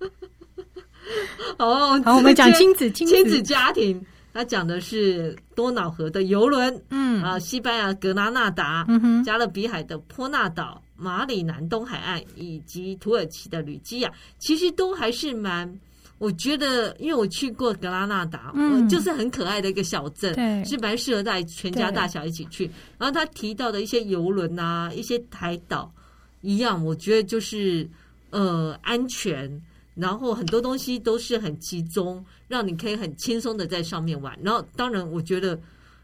[1.58, 7.24] 好，好，我们讲亲子亲子，亲子家庭，他讲的是多瑙河的游轮，嗯。
[7.24, 15.80] 啊，西班牙格拉纳达，嗯哼，加勒比海的波纳岛、马里南东海岸以及土耳其的吕基亚，其实都还是蛮。
[16.18, 22.72] 我觉得，因为我去过格拉纳达，嗯，就是很可爱的一个小镇，对，是蛮适合带全家大小一起去。
[22.98, 25.92] 然后他提到的一些游轮啊，一些海岛
[26.40, 27.86] 一样，我觉得就是
[28.30, 29.62] 呃安全，
[29.96, 34.38] 然后很多东西都是很集中，让你可以很轻松的在上面玩。
[34.44, 35.60] 然后当然，我觉得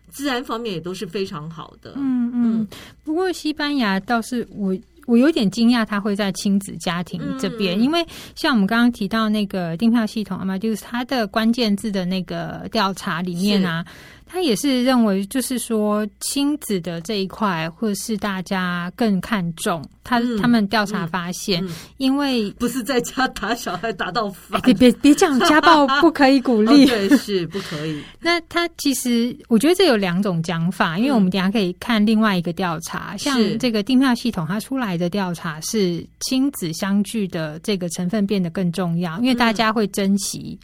[0.10, 1.94] 自然方面也都是非常好的。
[1.98, 2.34] 嗯嗯。
[2.34, 2.68] 嗯
[3.04, 4.76] 不过西班牙倒是我。
[5.08, 13.84] 我有点惊讶，他会在亲子家庭这边，嗯、因为像我们刚刚提到那个订票系统啊嘛，就是它的关键字的那个调查里面啊。
[14.32, 20.20] 他也是认为，就是说亲子的这一块，或者是大家更看重他。
[20.20, 28.02] 嗯、他们调查发现，嗯嗯、因为不是在家打小孩打到烦，别别别讲家暴，不可以鼓励，对，是不可以。
[28.22, 40.58] 那他其实，我觉得这有两种讲法，因为我们等下可以看另外一个调查，嗯、像这个订票系统它出来的调查是亲子相聚的这个成分变得更重要，因为大家会珍惜。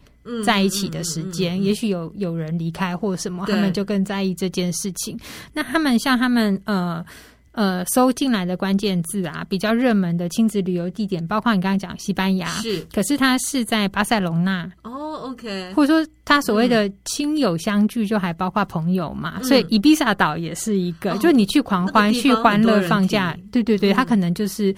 [0.44, 5.18] 在一起的时间，嗯嗯嗯嗯、也许有有人离开或什么，他们就更在意这件事情。
[5.54, 7.06] 那他们像他们呃
[7.52, 24.76] 呃搜进来的关键字啊，比较热门的亲子旅游地点，包括你刚刚讲西班牙，是，可是它是在巴塞隆纳哦，OK，或者说他所谓的亲友相聚，就还包括朋友嘛，嗯、所以伊比萨岛也是一个，嗯、就你去狂欢、去欢乐、放假，对对对，他可能就是。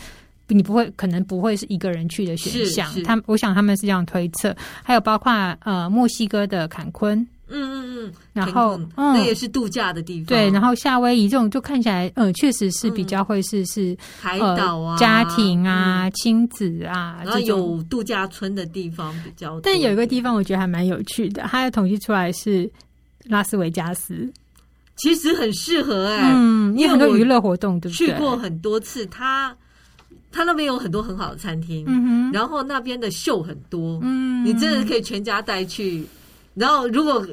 [0.50, 2.92] 你不会，可能不会是一个人去的选项。
[3.04, 4.56] 他，我想他们是这样推测。
[4.84, 5.32] 还有包括
[5.62, 10.26] 呃，墨西哥的坎昆，嗯嗯嗯，然后嗯，那也是度假的地方。
[10.26, 19.62] 对，然后夏威夷这种就看起来，嗯，确实是比较会是是海岛啊、家庭啊、亲子啊，然后有度假村的地方比较多。
[19.62, 22.70] 但有一个地方我觉得还蛮有趣的，它的统计出来是
[23.26, 24.28] 拉斯维加斯，
[24.96, 28.08] 其实很适合哎，嗯，因为很多娱乐活动，对不对？
[28.08, 29.56] 去过很多次，它。
[30.32, 31.86] 他那边有很多很好的餐厅，
[32.32, 36.04] 然后那边的秀很多，嗯，你真的可以全家带去。
[36.56, 37.26] 然后如果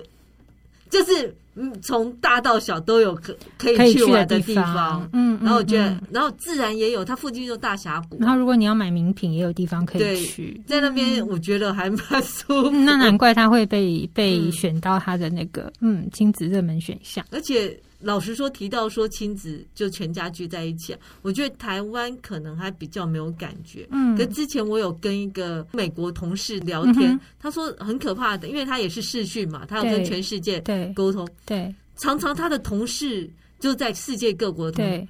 [0.88, 8.18] 就是嗯，从大到小都有可可以去玩的地方，嗯，然后我觉得，然后自然也有，它附近就大峡谷。
[8.20, 12.70] 然后如果你要买名品，也有地方可以去，在那边我觉得还蛮舒服。
[12.70, 17.24] 那难怪他会被被选到他的那个嗯亲子热门选项。
[17.30, 23.88] 而且老实说，提到说亲子就全家聚在一起，我觉得台湾可能还比较没有感觉。
[23.90, 31.26] 嗯，可之前我有跟一个美国同事聊天，他说很可怕的，因为他也是视讯嘛，他要跟全世界对沟通。
[31.46, 33.28] 对，常常他的同事
[33.58, 35.06] 就在世界各国，对，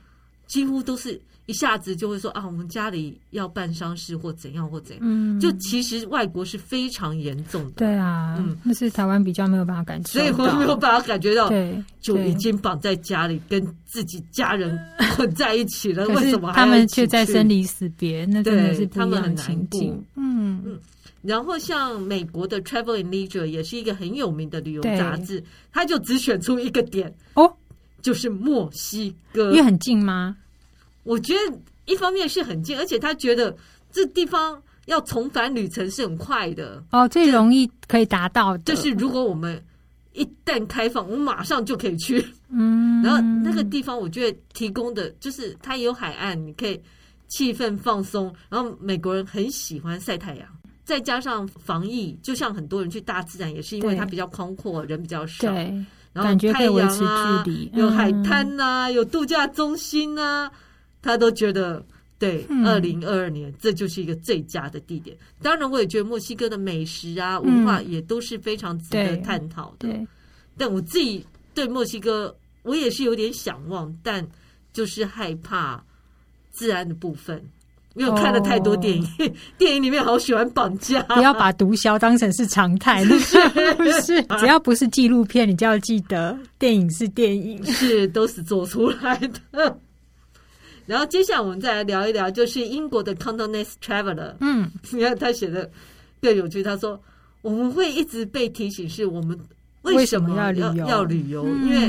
[0.47, 5.01] 几乎都是一下子就会说啊，我们家里要办丧事或怎样或怎样。
[5.03, 7.71] 嗯，就其实外国是非常严重的。
[7.77, 14.77] 对啊，嗯，那是台湾比较没有办法感觉，所以我没有办法感觉到，对，就已经绑在家里跟自己家人
[15.17, 16.07] 混在一起了。
[16.09, 18.25] 为什么他们却在生离死别？
[18.27, 19.81] 那真的是他们很难过。
[20.17, 20.79] 嗯嗯。
[21.23, 27.53] 然后像美国的 Travel and Leisure 也是一个很有名的旅游杂志，他就只选出一个点哦，
[28.01, 30.37] 就是墨西哥，因为很近吗？
[31.07, 33.57] 我觉得一方面是很近，而且他觉得
[33.93, 38.75] 这地方要重返旅程是很快的哦，最容易可以达到的。
[38.75, 39.63] 就是如果我们
[40.13, 42.25] 一旦开放，我们马上就可以去。
[42.49, 46.81] 嗯，然后那个地方我觉得提供的就是它也有海岸，你可以
[47.29, 48.35] 气氛放松。
[48.49, 50.49] 然后美国人很喜欢晒太阳。
[50.85, 55.53] 再加上防疫，就像很多人去大自然，也是因为它比较宽阔，人比较少。
[55.53, 60.49] 对，然后太阳啊，有海滩呐，有度假中心呐，
[61.07, 61.85] 他都觉得
[62.19, 62.45] 对。
[62.65, 65.17] 二零二二年，这就是一个最佳的地点。
[65.41, 69.89] 当然，我也觉得墨西哥的美食啊、文化也都是非常值得探讨的。
[70.59, 74.27] 但我自己对墨西哥，我也是有点想望，但
[74.73, 75.83] 就是害怕
[76.53, 77.43] 治安的部分。
[77.95, 81.03] 因为看了太多电影，哦、 电影里面好喜欢绑架。
[81.05, 83.39] 不要把毒枭当成是常态， 是
[83.75, 84.23] 不是？
[84.39, 89.17] 只要不是纪录片，你就要记得电影是电影，是都是做出来
[89.51, 89.79] 的。
[90.87, 94.35] 然后接下来我们再来聊一聊，就是英国的 condonest Traveler。
[94.41, 95.71] 嗯，你看他写的
[96.23, 97.01] 更有趣，他说
[97.43, 99.39] 我们会一直被提醒，是我们。
[99.83, 101.47] 为什么要要要旅游？
[101.47, 101.89] 因为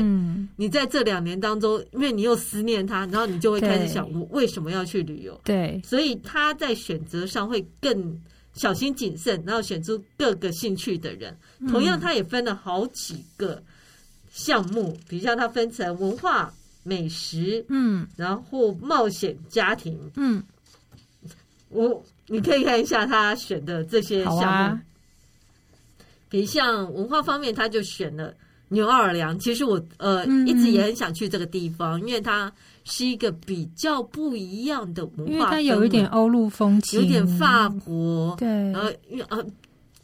[0.54, 5.40] 你在这两年当中，因为你又思念他，然后你就会开始想，我为什么要去旅游？
[5.42, 8.16] 对，所以他在选择上会更
[8.52, 11.36] 小心谨慎，然后选出各个兴趣的人。
[11.66, 13.60] 同样，他也分了好几个
[14.30, 16.54] 项目，比如像他分成文化、
[16.88, 20.42] 美食，嗯，然后冒险、家庭，嗯，
[21.68, 24.80] 我你可以看一下他选的这些项目。
[26.30, 28.32] 比如像文化方面，他就选了
[28.68, 29.38] 牛奥尔良。
[29.38, 32.50] 其实我呃一直也很想去这个地方，因为它
[32.84, 39.44] 是一个比较不一样的文化，因为它有一点欧陆风情，有点法国，对，然后因为呃。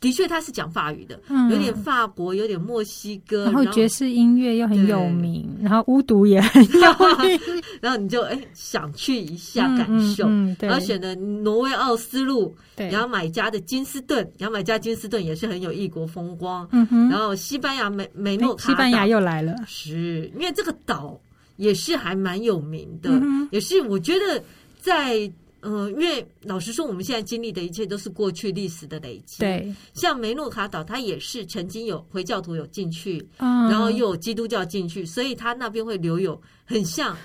[0.04, 1.18] 的确，他是讲法语的，
[1.50, 6.80] 有点法国，有点墨西哥，然后爵士音乐又很有名，然后巫毒也很有
[7.22, 7.40] 名，
[7.80, 10.28] 然后你就哎想去一下感受，
[10.60, 12.54] 然后选的挪威奥斯陆，
[12.90, 16.68] 牙买加的金斯顿，牙买加金斯顿也是很有异国风光，
[17.10, 21.18] 然后西班牙美美诺卡，西班牙又来了，是因为这个岛
[21.56, 23.10] 也是还蛮有名的，
[23.50, 24.44] 也是我觉得
[24.78, 25.32] 在。
[25.66, 29.38] 嗯，因为老实说，我们现在经历的一切都是过去历史的累积。
[29.38, 37.16] 对，像梅诺卡岛，它也是曾经有回教徒有进去，嗯，然后又有基督教进去，所以它那边会留有很像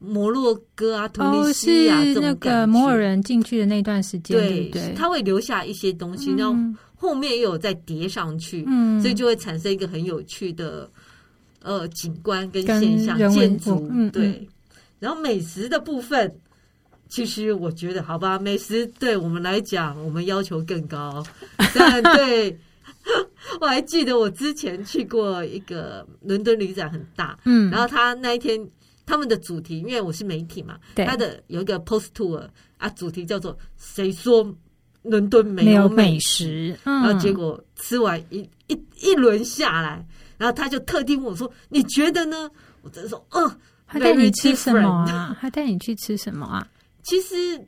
[0.00, 2.32] 摩洛哥啊、突尼西啊这种感觉。
[2.32, 4.36] 哦，那个摩尔人进去的那段时间，
[4.72, 6.56] 对，它会留下一些东西，然后
[6.96, 10.90] 后面又有再叠上去，嗯，所以就会产生一个很有趣的
[11.62, 14.48] 呃景观跟现象、建筑，嗯，对。
[14.98, 16.28] 然后美食的部分。
[17.08, 21.24] 其实我觉得，好吧，美食对我们来讲，我们要求更高。
[21.74, 22.58] 但对，
[23.60, 28.60] 我还记得我之前去过一个伦敦旅展，很大，嗯，然后他那一天
[29.06, 34.54] 他们的主题，因为我是媒体嘛，对，他的有一个 post tour 啊，主题叫做“谁说
[35.02, 42.50] 伦敦没有美食”，嗯，然后结果吃完一一一轮下来，然后他就特地问我说：“你觉得呢？”
[42.82, 45.36] 我真的说：“嗯、呃，他带你吃什么啊？
[45.40, 46.66] 他带你去吃什么啊？”
[47.08, 47.58] 其实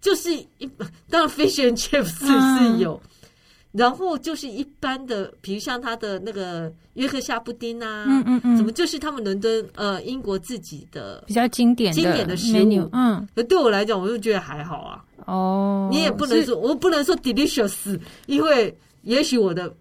[0.00, 0.66] 就是一
[1.10, 3.28] 当然 fish and chips 是有，嗯、
[3.72, 15.04] 然后就是一般的，比如像他的那个约克夏布丁啊，嗯嗯嗯，怎么就是他们伦敦呃英国自己的比较经典经典的食物，嗯，可对我来讲，我就觉得还好啊。
[15.26, 19.72] 哦，你也不能说我不能说 delicious，因为也许我的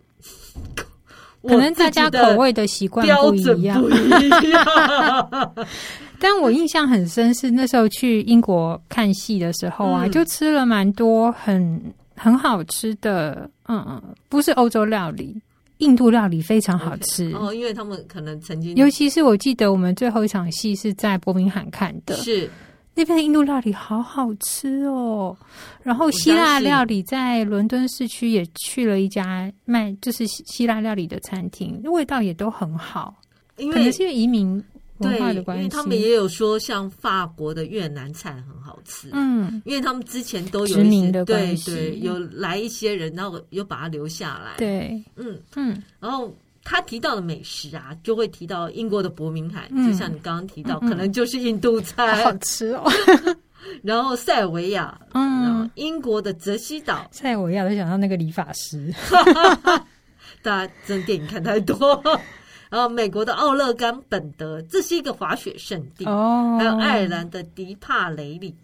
[1.44, 3.56] 可能大家口味的习惯标准。
[3.56, 3.82] 不一样
[6.24, 11.82] 但我印象很深，是那时候去英国看戏的时候啊，嗯、就吃了蛮多很
[12.16, 15.36] 很好吃的，嗯嗯，不是欧洲料理，
[15.80, 17.34] 印度料理非常好吃。
[17.34, 17.38] Okay.
[17.44, 22.48] 哦，因为他们可能曾经，尤其是我记得我们最后一场戏是在伯明翰看的，是
[22.94, 25.36] 那边的印度料理好好吃哦。
[25.82, 33.16] 然后希腊料理在伦敦市区也去了一家卖就是希腊料理的餐厅，味道也都很好。
[33.58, 34.64] 因为可能是因为移民。
[35.02, 35.18] 对，
[35.58, 45.40] 因为他们也有说，像法国的越南菜很好吃，嗯，因为他们之前都有殖民的对对，有来一些人，然后有把它留下来，对，嗯。
[45.56, 52.84] 嗯，然后他提到的美食啊，就会提到英国的伯明翰，就像你刚刚提到，可能就是印度菜，好吃哦。
[53.84, 58.94] 然后塞尔维亚，嗯，英国的泽西岛，塞尔维亚，就想到那个理发师，
[60.42, 61.78] 大家真电影看太多。
[62.72, 66.56] 然后美国的奥勒冈本德，这是一个滑雪圣地哦。
[66.58, 68.56] 还有爱尔兰的迪帕雷里，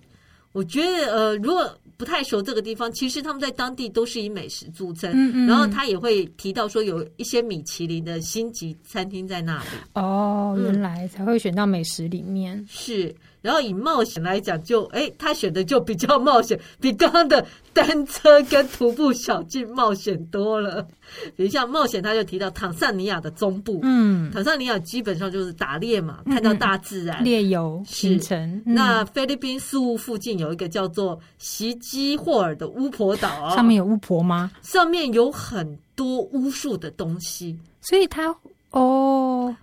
[0.54, 5.12] 我觉得呃，如果不太熟这个地方，其实他们在当地都是以美食著称。
[5.14, 5.48] 嗯嗯。
[5.48, 9.70] 然后他也会提到说，有一些米其林的星级餐厅在那里。
[9.94, 12.58] 哦，原来才会选到美食里面。
[12.58, 13.14] 嗯、是。
[13.48, 20.86] 然后以冒险来讲，就哎，他选的就比较冒险，比刚刚的单车跟徒步小径冒险多了。
[21.38, 28.62] 比如像冒险，他就提到坦桑尼亚的中部，嗯，坦桑尼亚基本上就是打猎嘛，看到大自然，猎游行程。
[28.66, 34.52] 那菲律宾宿务附近有一个叫做席基霍尔的巫婆岛，上面有巫婆吗？
[34.62, 38.36] 上面有很多巫术的东西，所以它
[38.72, 39.56] 哦。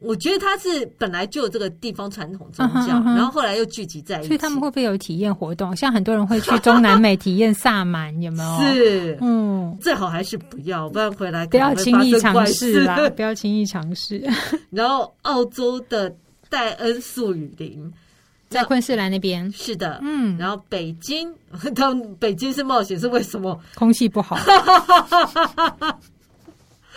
[0.00, 4.28] 我觉得他是本来就有这个地方传统宗教，然后后来又聚集在一起。
[4.28, 5.74] 所以他们会不会有体验活动？
[5.74, 8.74] 像很多人会去中南美体验萨满，有没有？
[8.74, 14.22] 是，嗯，最好还是不要，不然回来不要轻易尝试啦，不要轻易尝试。
[14.70, 16.14] 然后澳洲的
[16.50, 17.92] 戴恩素雨林
[18.48, 20.36] 在昆士兰那边，是的，嗯。
[20.38, 21.32] 然后北京，
[21.74, 23.58] 他们北京是冒险，是为什么？
[23.74, 24.36] 空气不好。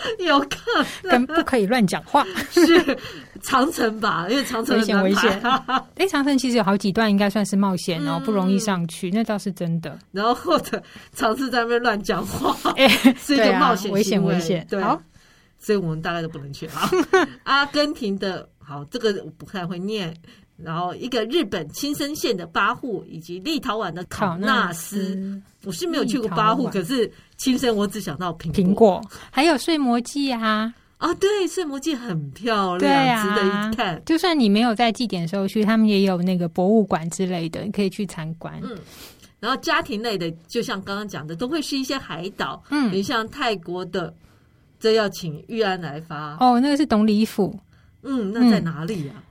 [0.20, 2.26] 有看，跟不可以乱讲话。
[2.52, 2.98] 是
[3.42, 4.28] 长城吧？
[4.30, 5.42] 因为长城危险危险。
[5.96, 9.98] 哎， 长城其实有好几段应该算是冒险哦，不容易上去，那倒是真的。
[10.12, 10.82] 然后或者
[11.14, 14.66] 尝试在那边乱讲话，哎，是一个冒险危险危险。
[14.70, 14.82] 对，
[15.58, 16.90] 所以我们大概都不能去啊。
[17.44, 20.14] 阿根廷的好，这个我不太会念。
[20.64, 30.74] 然后一个日本青森县的八户，以及立陶宛的考纳斯，我是没有去过八户，可是青森我只想到苹苹果，还有睡魔祭啊。
[30.98, 34.02] 啊，对，睡魔祭很漂亮，值得一看。
[34.06, 38.60] 就算你没有在祭典时候去，他们也有那个博物馆之类的，你可以去参观。
[38.62, 38.78] 嗯，
[39.40, 44.14] 然后家庭类的，就像刚刚讲的，都会是一些海岛，嗯，你像泰国的，
[44.78, 46.36] 这要请玉安来发。
[46.42, 47.58] 哦，那个是董里府，
[48.04, 49.24] 嗯，那在哪里啊？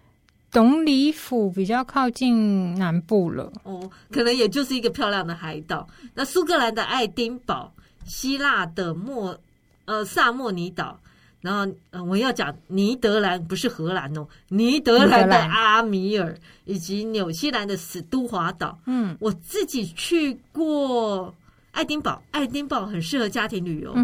[0.50, 5.86] 董里府比较靠近南部了，哦，可能也就是一个漂亮的海岛。
[6.14, 7.70] 那苏格兰的爱丁堡、
[8.06, 9.38] 希腊的莫
[9.84, 10.98] 呃萨莫尼岛，
[11.42, 16.34] 然后呃我要讲尼德兰不是荷兰哦，尼德兰的阿米尔
[16.64, 18.78] 以及纽西兰的史都华岛。
[18.86, 21.34] 嗯，我自己去过
[21.72, 23.94] 爱丁堡，爱丁堡很适合家庭旅游，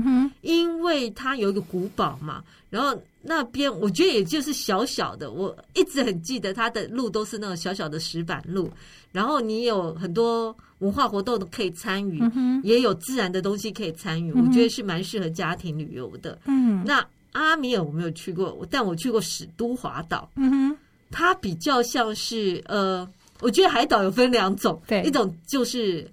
[0.42, 3.00] 因为它有一个古堡嘛，然后。
[3.26, 8.70] 那边我觉得也就是小小的，我一直很记得它的路都是那种小小的石板路，
[9.12, 16.38] 然后你有很多文化活动都可以参与，嗯、也有自然的东西可以参与，嗯、我觉得是蛮适合家庭旅游的。
[16.44, 20.30] 嗯，那阿米尔我没有去过，但我去过史都华岛。
[20.36, 20.76] 嗯哼，
[21.10, 23.08] 它比较像是呃，
[23.40, 26.06] 我觉得海岛有分两种，对，一种就是。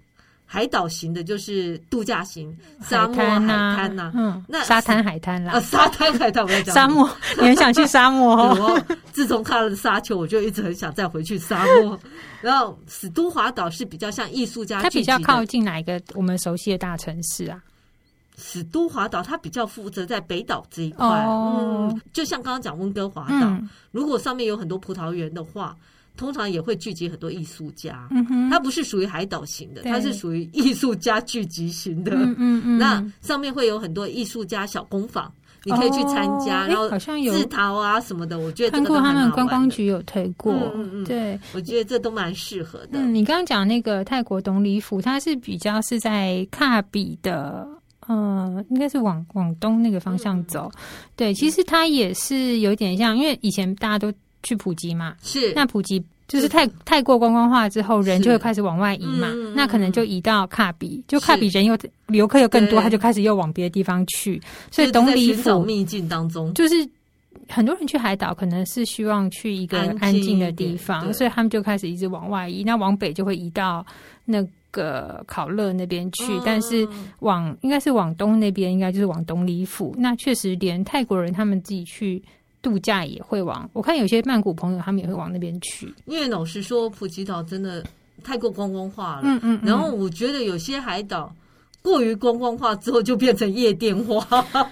[0.54, 7.10] 海岛型的，就是度假型，沙漠海滩呐，嗯，那沙滩海滩啦，啊，沙滩海滩，我要讲沙漠，
[7.40, 8.84] 你很想去沙漠哦。
[9.14, 11.98] 自从看了沙丘，我就一直很想再回去沙漠。
[12.44, 17.64] 然后史都华岛是比较像艺术家，它比较靠近哪一个我们熟悉的大城市啊？
[18.38, 23.58] 史都华岛它比较负责在北岛这一块，嗯，就像刚刚讲温哥华岛，
[23.92, 25.78] 如果上面有很多葡萄园的话。
[26.22, 32.12] 通常也会聚集很多艺术家，嗯、哼它不是属于海岛型的，对它是属于艺术家聚集型的。
[32.14, 38.38] 嗯嗯嗯，那上面会有很多艺术家小工坊，你可以去参加，哦、然后好像有自陶啊什么的。
[38.38, 43.00] 我觉得看过他们观光局有推过，嗯嗯对，我觉得这都蛮适合的。
[43.00, 47.68] 嗯，你刚刚讲那个泰国董里府，它是比较是在卡比的，
[48.06, 50.72] 呃，应该是往往东那个方向走。
[50.76, 50.80] 嗯、
[51.16, 54.14] 对，其实它也是有点像，因为以前大家都。
[54.44, 55.54] 去普及嘛，是。
[55.54, 61.78] 那普及就是太太过观光化之后，人就会开始往外移嘛，嗯、那可能就移到卡比，就卡比人又
[62.08, 66.76] 游客又更多，他就开始又往别的地方去，所以董里府秘境当中，就是
[67.50, 73.86] 很多人去海岛可能是希望去一个安静的地方，所以他们就开始一直往外移，那往北就会移到
[74.24, 76.88] 那个考勒那边去，嗯、但是
[77.20, 79.94] 往应该是往东那边，应该就是往东里府。
[79.98, 82.24] 那确实连泰国人他们自己去
[82.62, 85.93] 度假也会往，我看有些曼谷朋友他们也会往那边去。
[86.05, 87.84] 因为老实说，普吉岛真的
[88.24, 89.22] 太过观光化了。
[89.24, 89.68] 嗯嗯，嗯。
[89.68, 91.34] 然后我觉得有些海岛
[91.82, 94.45] 过于观光化之后，就变成夜店化。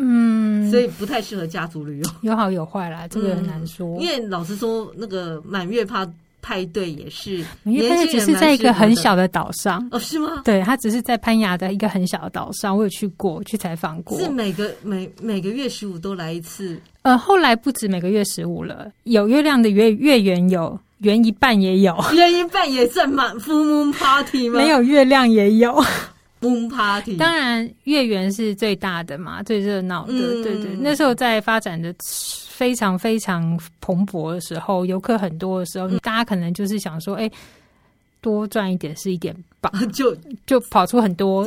[0.00, 2.10] 嗯，所以不太适合家族旅游。
[2.22, 3.98] 有好有坏啦，这个很难说。
[3.98, 6.08] 嗯、因为老实说，那个满月趴
[6.40, 10.42] 派对也是，满月派对只是在一个很小的岛上哦，是吗？
[10.44, 12.76] 对，它只是在攀牙的一个很小的岛上。
[12.76, 14.16] 我有去过，去采访过。
[14.20, 16.80] 是每个每每个月十五都来一次？
[17.08, 24.58] 呃，后来不止每个月十五了，有月亮的月月圆有圆一半也有， 圆一半也算满 full moon party 吗？
[24.60, 25.82] 没有月亮也有。
[26.40, 30.70] moon Party，当然月圆是最大的嘛，最热闹的，嗯、对对。
[30.78, 31.92] 那时候在发展的
[32.48, 37.32] 非常非常蓬勃的时候，游客很多的时候，嗯、大家可能就是想说，哎、欸，
[38.20, 41.44] 多赚一点是一点吧， 就就跑出很多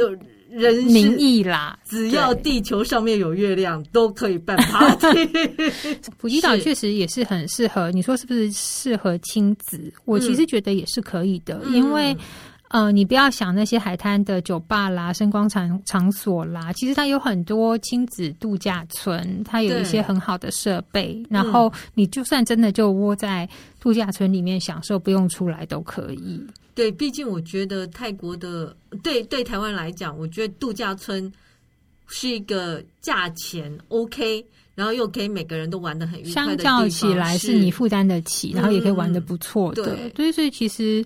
[0.52, 1.80] 人名义啦。
[1.86, 5.30] 只要地球上面有月亮，都可以办 party。
[6.18, 9.92] 普吉岛确实也是很适合，你说是不是适合亲子？
[10.06, 12.16] 我其实觉得也是可以的，嗯、因为。
[12.74, 23.46] 呃，你不要想那些海滩的酒吧啦、声光场场所啦，其实它有很多亲子度假村，它有一些很好的设备，然后你就算真的就窝在
[23.82, 26.42] 度假村里面享受，不用出来都可以。
[26.74, 31.32] 对，毕竟我觉得泰国的，对对台湾来讲，我觉得度假村
[32.08, 34.46] 是一个价钱 OK，
[34.76, 39.84] 然后又可以每个人都玩的很愉快的较起来是你负担得起，然后也可以玩的不错的。
[39.84, 41.06] 对，所以所以其实。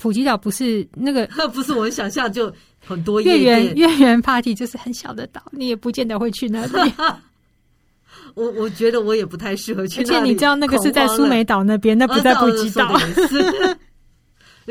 [0.00, 2.54] 普吉岛不是那个， 不是我想象就
[2.86, 6.92] 很多月圆月圆 party 就是很小的岛，你也不见得会去那里。
[8.34, 12.96] 我我觉得我也不太适合去而且你知道那个是在苏梅岛那边，那不在普吉岛。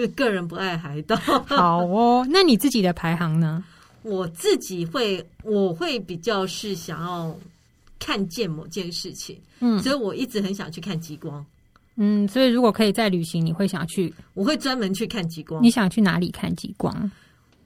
[0.09, 1.15] 个人不爱海岛。
[1.47, 3.63] 好哦，那你自己的排行呢？
[4.03, 7.35] 我自己会，我会比较是想要
[7.99, 11.43] 看见某件事情，嗯，所以我一直很想去看极光。
[11.95, 14.13] 嗯，所以如果可以再旅行，你会想去？
[14.33, 15.63] 我会专门去看极光。
[15.63, 17.11] 你想去哪里看极光？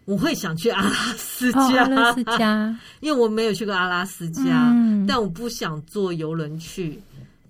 [0.05, 6.99] 我会想去阿拉斯加，哦、阿拉斯加， 因为我没有去过阿拉斯加，嗯、但我不想坐游轮去。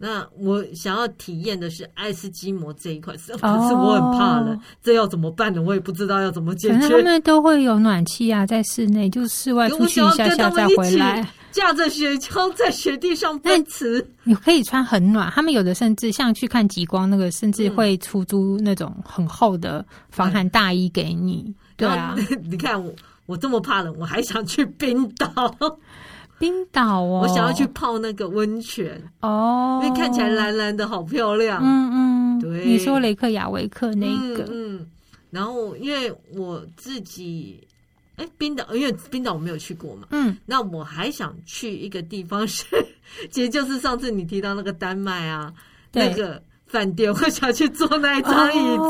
[0.03, 3.19] 那我想要体验的是爱斯基摩这一块，可
[3.69, 5.61] 是我很怕冷，哦、这要怎么办呢？
[5.61, 6.79] 我也不知道要怎么解决。
[6.79, 11.27] 他们都会有暖气啊，在室内，就室外出去一下下再回来。
[11.51, 15.29] 驾着雪橇在雪地上奔驰，你可以穿很暖。
[15.29, 21.43] 他们有的甚至像去看极光那个，甚至会出租那种很厚的防寒大衣给你。
[21.47, 22.15] 嗯、对啊，
[22.49, 22.91] 你看我
[23.27, 25.55] 我这么怕冷，我还想去冰岛。
[26.41, 29.01] 冰岛哦，我想要去泡那个温泉。
[29.21, 31.61] 哦，因为看起来蓝蓝的好漂亮。
[31.63, 34.87] 嗯嗯，对，你说雷克雅维克那个，嗯，嗯，
[35.29, 37.65] 然后因为我自己。
[38.17, 40.07] 哎，冰岛，因为冰岛我没有去过嘛。
[40.11, 42.65] 嗯，那我还想去一个地方是，
[43.31, 45.51] 其实就是上次你提到那个丹麦啊，
[45.93, 48.83] 那个饭店，我想去坐那一张椅子。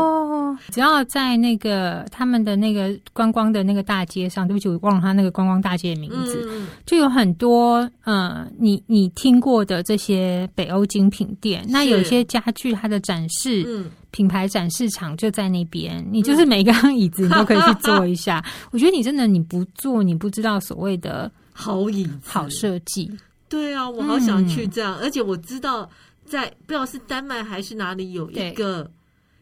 [0.00, 0.27] 哦，
[0.70, 11.64] 只要在那个他们的那个观光的那个大街上，对不起，我忘了他那个观光大街的名字，嗯，就有很多呃，你你听过的这些北欧精品店。
[11.68, 13.90] 那有些家具它的展示，嗯。
[14.10, 18.42] 品牌展示场就在那边，你就是每一个 椅子你都可以去坐一下。
[18.72, 23.12] 我觉得你真的你不坐，你不知道所谓的好椅子、好设计。
[23.50, 25.88] 对啊，我好想去这样，嗯、而且我知道
[26.24, 28.90] 在不知道是丹麦还是哪里有一个对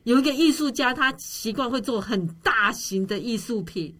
[0.06, 3.92] 有一个艺术家，他习惯会做很大型的艺术品。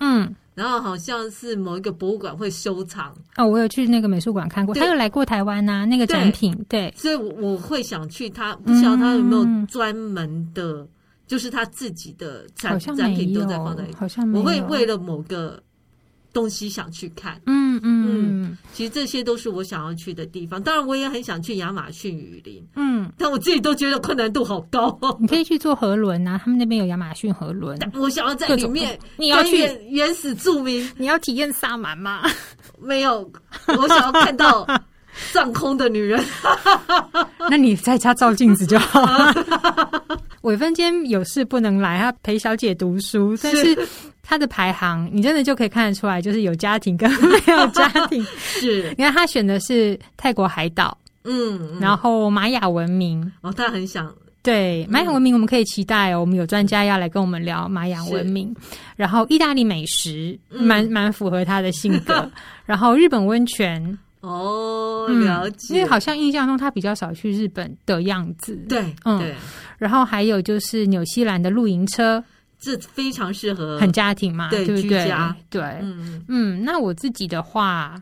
[0.00, 0.34] 嗯。
[0.54, 10.88] 然后好像是某一个博物馆会收藏哦，我有去那个美术馆看过，他有来过台湾呐、啊，那个展品对，对所以我会想去他，不知道他有没有专门的，嗯、
[11.26, 15.62] 就是他自己的展展品都在放在，好像我会为了某个。
[16.32, 20.62] 东西想去看，嗯嗯嗯，其实这些都是我想要去的地方。
[20.62, 24.98] 当然，我也很想去亚马逊雨林，嗯，但我自己都觉得困难度好高。
[25.20, 27.78] 你可以去坐河轮啊，他们那边有亚马逊河轮。
[27.94, 29.58] 我想要在里面，你要去
[29.90, 32.22] 原始著民，你要体验萨满吗？
[32.80, 33.30] 没有，
[33.66, 34.66] 我想要看到
[35.32, 36.22] 上空的女人。
[37.50, 39.00] 那你在家照镜子就好。
[40.42, 43.76] 伟芬今天有事不能来，他陪小姐读书，但是。
[44.24, 48.24] 他的排行，你真的就可以看得出来，就是有家庭跟没有家庭。
[48.38, 53.30] 是，你看他选的是泰国海岛，嗯，嗯，然后玛雅文明。
[53.40, 56.20] 哦，他很想对玛雅文明，我们可以期待哦。
[56.20, 58.54] 我们有专家要来跟我们聊玛雅文明。
[58.94, 62.30] 然后意大利美食，蛮蛮、嗯、符合他的性格。
[62.64, 65.76] 然后日本温泉，哦，了解、嗯。
[65.76, 68.56] 因为好像印象中他比较少去日本的样子。
[68.68, 69.34] 对，嗯，对。
[69.78, 72.22] 然后还有就是纽西兰的露营车。
[72.58, 75.12] 这非常适合很家庭嘛，对，对不对？
[75.50, 76.64] 对，嗯嗯。
[76.64, 78.00] 那我自己的话，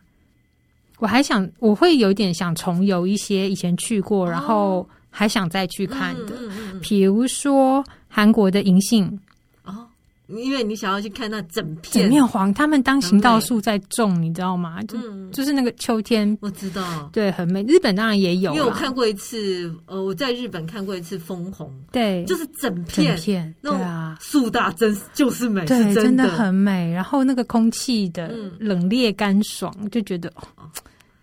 [0.99, 9.19] 我还想我会有点想重游一些以前去过，哦、然后还想再去看的，嗯嗯嗯、比如说韩国的银杏。
[10.37, 12.03] 因为你想要去看那整片。
[12.03, 14.83] 整面黄，他们当行道树在种，你知道吗？
[14.85, 17.63] 就、嗯、就是那个秋天，我知道，对，很美。
[17.65, 23.17] 日本当然也有，因为我看过一次，呃，我在日本看过一次枫红，对，就是整片。
[23.17, 26.93] 整片，对啊，树大真就是美，对，是真的，真的很美。
[26.93, 30.43] 然后那个空气的冷冽干爽，嗯、就觉得哦，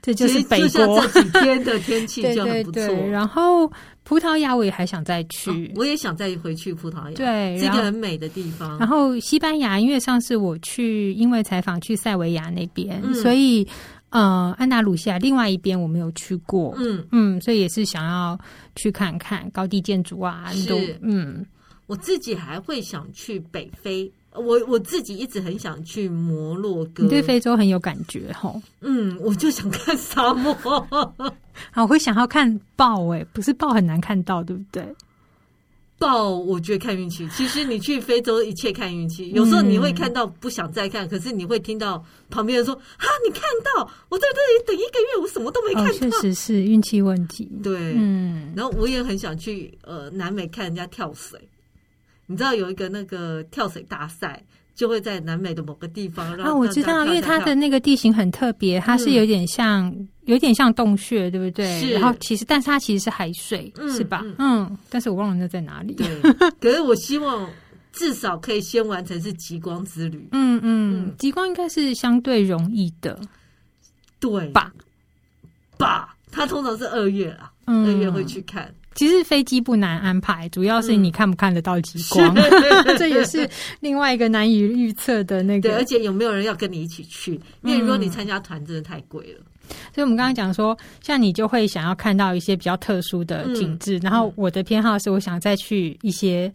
[0.02, 1.02] 这就是北国。
[1.14, 2.74] 这几天的天气 就很不错。
[2.74, 3.72] 对对对，然后。
[4.08, 8.80] 葡萄牙我也还想再去，哦，我也想再回去葡萄牙，对，是一个很美的地方。
[8.80, 13.68] 然后西班牙，因为上次我去，因为采访去塞维亚那边，嗯、所以
[14.12, 17.06] 呃，安达鲁西亚另外一边我没有去过，嗯。
[17.12, 18.40] 嗯，所以也是想要
[18.78, 21.46] 去看看高地建筑啊，都嗯，
[21.88, 24.10] 我自己还会想去北非。
[24.40, 28.62] 我我自己一直很想去摩洛哥，你对非洲很有感觉吼？
[28.82, 30.54] 嗯，我就想看沙漠。
[31.72, 34.86] 啊，我会想要看豹，哎，不是豹很难看到，对不对？
[36.00, 37.28] 豹，我觉得看运气。
[37.30, 39.32] 其实你去非洲，一切看运气。
[39.32, 47.50] 有时候你会看到不想再看，嗯、可是你会听到旁边人说：“啊，你看到我在这里等一个月，我什么都没看到。”确实是运气问题。
[47.64, 48.54] 对，嗯。
[48.56, 51.40] 然后我也很想去呃南美看人家跳水。
[52.28, 54.44] 你知道有一个那个跳水大赛，
[54.76, 56.32] 就会在南美的某个地方。
[56.38, 61.80] 啊，我知道，因为它的那个地形很特别，它是有点像，嗯、有点像洞穴，对不对？
[61.80, 61.94] 是。
[61.94, 64.24] 然后其实，但是它其实是海水，嗯、是吧？
[64.38, 64.78] 嗯。
[64.90, 65.94] 但是我忘了那在哪里。
[65.96, 66.08] 对。
[66.60, 67.50] 可是我希望
[67.94, 70.28] 至少可以先完成是极光之旅。
[70.34, 71.16] 嗯嗯。
[71.18, 73.20] 极、嗯、光应该是相对容易的，
[74.20, 74.72] 对吧？
[75.78, 76.14] 吧。
[76.30, 78.72] 它通常是二月啊，二、嗯、月会去看。
[78.98, 83.48] 其实飞机不难安排，主要是你看不看得到极光，嗯、 这也是
[83.80, 85.70] 另外一个难以预测的那个。
[85.70, 87.40] 对，而且有没有人要跟你一起去？
[87.62, 89.40] 因为如果你参加团，真的太贵了。
[89.70, 94.00] 嗯、所以，我们刚刚讲说，像你就会想要看到一些比较特殊的景致。
[94.00, 96.52] 嗯、然后，我的偏好是我想再去一些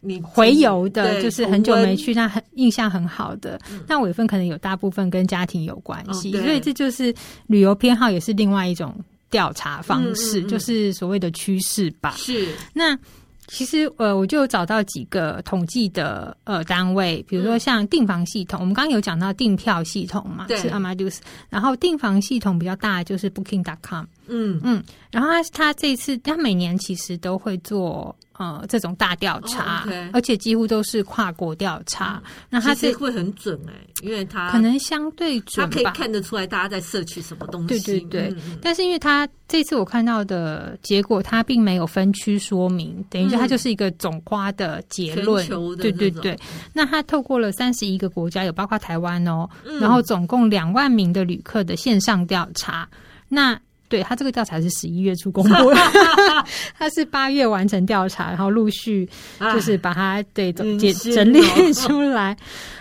[0.00, 3.58] 你回游的，就是很久没去，但很印象很好的。
[3.88, 7.12] 那尾份可能有大部分跟家庭有关系，哦、所以这就是
[7.48, 8.94] 旅游偏好，也是另外一种。
[9.30, 12.14] 调查方式，嗯嗯嗯，就是所谓的趋势吧。
[12.16, 12.98] 是，那
[13.46, 20.58] 其实呃，我就找到几个统计的呃单位，比如说像订房系统，嗯、我们刚刚有讲到订票系统嘛，对。
[20.58, 21.18] 是 Amadeus，
[21.48, 24.04] 然后订房系统比较大的就是 Booking.com。
[24.28, 28.14] 嗯嗯，然后他他这一次他每年其实都会做。
[28.38, 30.10] 呃，这种大调查，oh, okay.
[30.12, 32.22] 而且几乎都是跨国调查。
[32.24, 37.80] 嗯、那他是会很准哎、欸，因为他可能相对准吧，他可以看得出来大家在摄取什么东西。
[37.80, 45.44] 对对对，但是因为他这次我看到的结果，他并没有分区说明，等于说他就是一个总花的结论。
[45.50, 46.38] 嗯、对对对，
[46.72, 52.88] 那他透过了三十一个国家，有包括台湾哦，嗯、然后总共两万名的旅客的线上调查，
[53.28, 53.60] 那。
[53.88, 55.76] 对，他这个调查是十一月初公布的
[56.78, 59.08] 他是八月完成调查，然后陆续
[59.52, 61.40] 就是把它对总结整理
[61.72, 62.36] 出来。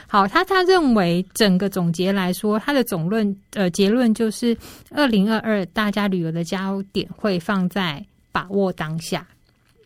[0.09, 4.55] 好，他他认为整个总结来说，他的总论呃结论就是，
[4.91, 9.27] 二零二二大家旅游的焦点会放在把握当下，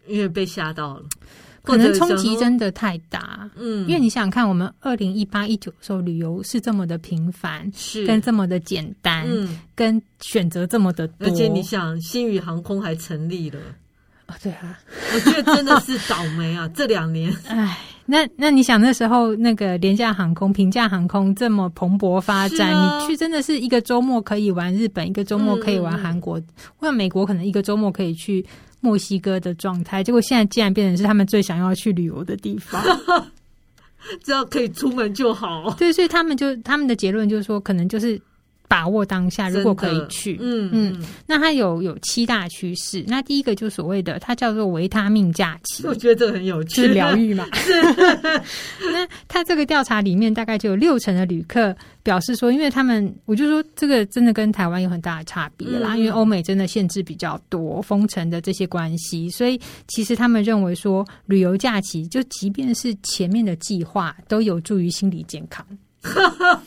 [0.07, 1.03] 因为被吓到了。
[1.63, 13.59] 可能冲击真的太大，嗯，因为你想想看，我们二零一八一九的时候旅游是这么的频繁，是跟这么的简单，嗯，跟选择这么的多，而且你想，新宇航空还成立了
[14.25, 14.79] 啊，对啊，
[15.13, 28.43] 我觉得真的是倒霉啊，这两年，哎，那那你想那时候那个廉价航空、平价航空这么蓬勃发展，啊、你去真的是一个周末可以玩日本，一个周末可以玩韩国，嗯、或者美国可能一个周末可以去。
[28.81, 32.83] 墨西哥的状态，结果现在竟然变成是他们最想要去旅游的地方，
[34.21, 35.73] 只要可以出门就好。
[35.77, 38.21] 对，所以他们就他们的结论就是说，可能就是。
[38.71, 43.03] 把握当下，如果可以去，嗯嗯，那它有有七大趋势。
[43.05, 45.85] 那第一个就所谓的，它叫做维他命假期。
[45.85, 47.45] 我觉得这个很有趣，是疗愈嘛？
[47.51, 47.83] 是。
[48.93, 55.95] 那它这个调查里面，大概就有六成的旅客表示说，因为他们，我就说这个真的跟台湾有很大的差别啦。
[55.95, 59.59] 嗯、因为欧美真的限制比较多，封城的这些关系，所以
[59.89, 65.65] 其实他们认为说，旅游假期就即便是前面的计划，都有助于心理健康。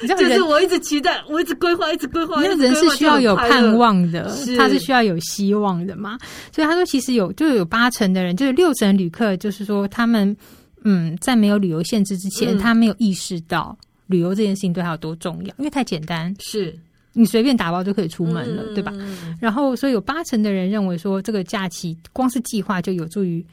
[0.06, 2.40] 就是我一直期待，我一直规划，一直规划。
[2.40, 6.18] 那人是需要有盼望的，他是需要有希望的嘛？
[6.52, 10.36] 所以他说，其实有就有八成的人，就是六成旅客，就是说他们
[10.84, 13.76] 嗯，在没有旅游限制之前，嗯、他没有意识到
[14.06, 16.76] 旅游这件事情对他有多重要，因为太简单，是
[17.12, 18.92] 你随便打包就可以出门了，嗯、对吧？
[19.40, 23.44] 然后，所以有八成的人认为说，这个假期光是计划就有助于。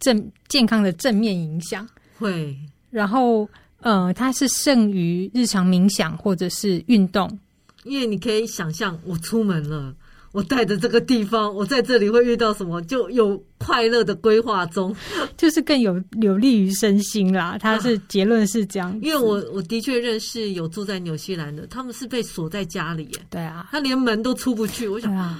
[0.00, 1.88] 正健康的正面影响。
[2.18, 2.54] 会，
[2.90, 3.48] 然后
[3.84, 7.38] 呃，它是胜于日常冥想或者是运动，
[7.84, 9.94] 因为你可以想象，我出门了。
[10.32, 14.92] 我带着这个地方，我在这里会遇到什么，就有快乐的规划中，
[15.38, 17.56] 就是更有有利于身心啦。
[17.56, 23.20] 他是、啊、结论是这样，因为我我的确认识有住在纽西兰的，他们是被锁在家里耶。
[23.30, 24.88] 对啊，他连门都出不去。
[24.88, 25.38] 我想，啊、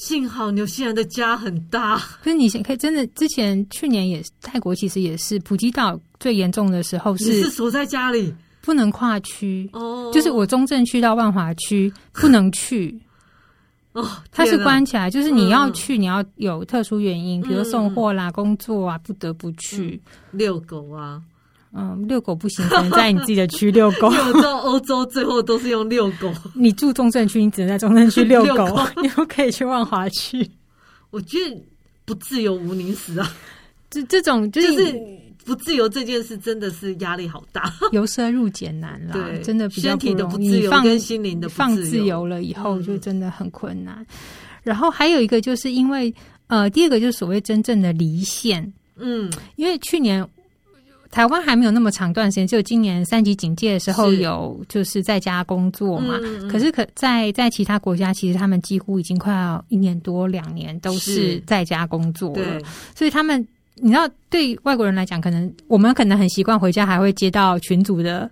[0.00, 1.98] 幸好纽西兰的家很大。
[2.22, 12.98] 可是你可以真的，之前去年也泰国其实也是普吉岛最严重的时候是是锁在家里，不能跨区哦，就是我中正区到万华区不能去。
[13.92, 20.00] 哦，它是关起来，就是你要去，嗯、你要有特殊原因，比如送货啦、嗯、工作啊，不得不去。
[20.30, 21.20] 遛狗啊，
[21.72, 24.12] 嗯，遛狗不行，只能在你自己的区遛狗。
[24.26, 26.32] 有到欧洲最后都是用遛狗。
[26.54, 28.66] 你住中正区，你只能在中正区遛 狗，
[29.02, 30.48] 你不可以去万华区。
[31.10, 31.62] 我觉得
[32.04, 33.34] 不自由无宁死啊！
[33.90, 34.74] 这这种就是。
[34.74, 40.16] 就是不自由这件事真的是压力好大，由奢入俭难啦，对，真的比较不容易。
[40.16, 43.96] 身体的不自由跟心灵的不自，放自由了以后，就真的很困难。
[44.00, 44.06] 嗯、
[44.62, 46.14] 然后还有一个就是因为
[46.48, 50.24] 呃，第二个就是所谓真正的离线，嗯，因为去年
[51.10, 56.18] 台湾还没有那么长段时间，只有今年三级警戒的时候有就是在家工作嘛。
[56.22, 62.60] 嗯、可是可在在其他国家，其实他们几乎已经快要一年多两年都是在家工作了，
[62.94, 63.46] 所以他们。
[63.82, 68.30] 你知道，对外国人来讲，可能我们可能很习惯回家还会接到群组的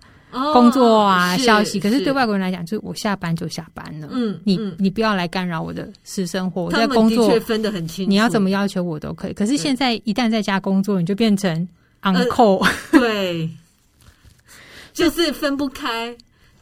[0.53, 4.09] 工作啊、哦、消息，可是对外国人来讲，就是我下班就下班了。
[4.11, 6.65] 嗯，你你不要来干扰我的私生活。
[6.65, 9.33] 我在工作分得很清楚，你要怎么要求我都可以。
[9.33, 11.67] 可是现在一旦在家工作，你就变成
[12.01, 12.25] 呃、
[12.91, 13.49] 对，
[14.93, 16.15] 就是分不开。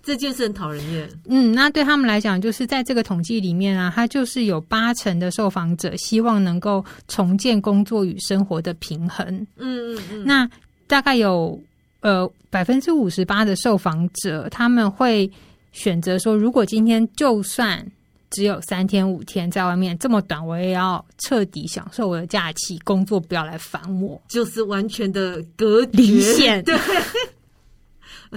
[0.04, 1.10] 这件事很讨人厌。
[1.26, 9.28] 嗯，那对他们来讲，就是在这个统计里面啊，它就是有八成的受访者希望能够重建工作与生活的平衡。
[9.58, 10.24] 嗯嗯嗯。
[10.24, 10.50] 那
[10.88, 11.62] 大概有
[12.00, 15.30] 呃百分之五十八的受访者，他们会
[15.74, 17.86] 选择说，如果今天就算
[18.30, 26.64] 只有三天五天在外面这么短，我也要彻底享受我的假期，工作不要来烦我，就是完全的隔离线。
[26.66, 26.76] 对。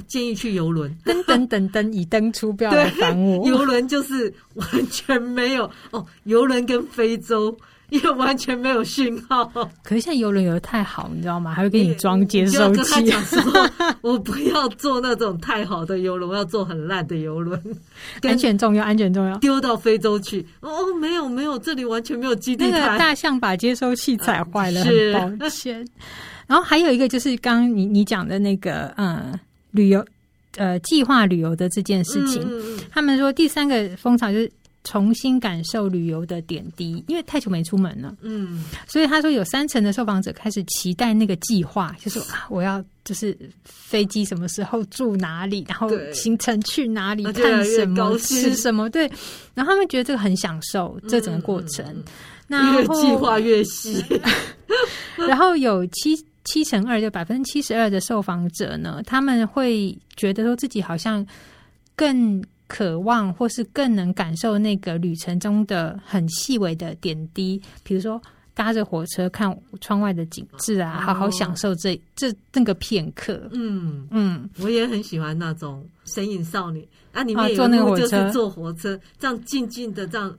[0.07, 3.45] 建议去游轮，噔噔噔噔，已登出，不要来烦我。
[3.49, 7.57] 游轮就是完全没有哦，游轮跟非洲
[8.03, 9.45] 也完全没有讯号。
[9.83, 11.53] 可是现在游轮游的太好，你知道吗？
[11.55, 13.03] 还会给你装接收器。
[13.03, 13.71] 你说
[14.03, 17.61] 我不要坐那种太好的游轮，我要坐很烂的游轮。
[18.23, 19.37] 安全重要，安全重要。
[19.39, 20.47] 丢到非洲去？
[20.61, 20.71] 哦，
[21.01, 22.79] 没有没有，这里完全没有基地台。
[22.79, 25.87] 那个大象把接收器踩坏了，很抱歉。
[26.47, 29.39] 然后还有一个就是刚刚你你讲的那个，嗯。
[29.73, 30.05] 旅游，
[30.57, 34.51] 呃，计划旅游的这件事情，嗯、他们说第三个风潮就是
[34.85, 49.11] 重新感受旅游的点滴，因为太久没出门了，嗯，所以他说有三成的受访者开始期待那个计划，就是啊，我要就是飞机什么时候住哪里，然后行程去哪里，看什么吃什么，对，
[49.55, 52.05] 然后他们觉得这个很享受这整个过程，嗯、
[52.47, 54.05] 那越计划越细，
[55.29, 56.19] 然后有七。
[56.45, 61.25] 七乘二，就百分之七十二的受访者呢，他们会觉得说自己好像
[61.95, 68.23] 更渴望，或是更能感受那个旅程中的很细微的点滴，比如说
[68.55, 73.49] 搭着火车看窗外的景致啊，好好享受这这那个片刻。
[73.51, 80.33] 嗯嗯，我也很喜欢那种神隐少女啊，里面坐那个火车，坐火车这样静静的这样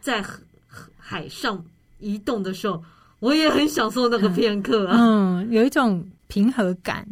[0.00, 0.24] 在
[0.96, 1.60] 海上
[1.98, 2.80] 移动的时候。
[3.20, 7.08] 我也很享受那个片刻啊，嗯，有一种平和感。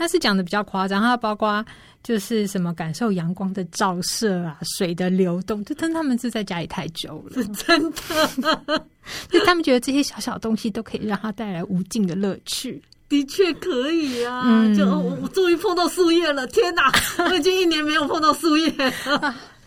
[0.00, 1.62] 但是讲的比较夸张，他包括
[2.02, 8.86] 就是什么感受阳光的照射啊，水的流动，就但他们是在家里太久了，是 真的。
[9.28, 12.82] 就他们觉得这些小小东西都可以让他带来无尽的乐趣。
[13.10, 16.90] 的确可以啊，嗯、就我我终于碰到树叶了，天哪，
[17.30, 18.72] 我已经一年没有碰到树叶
[19.04, 19.34] 了。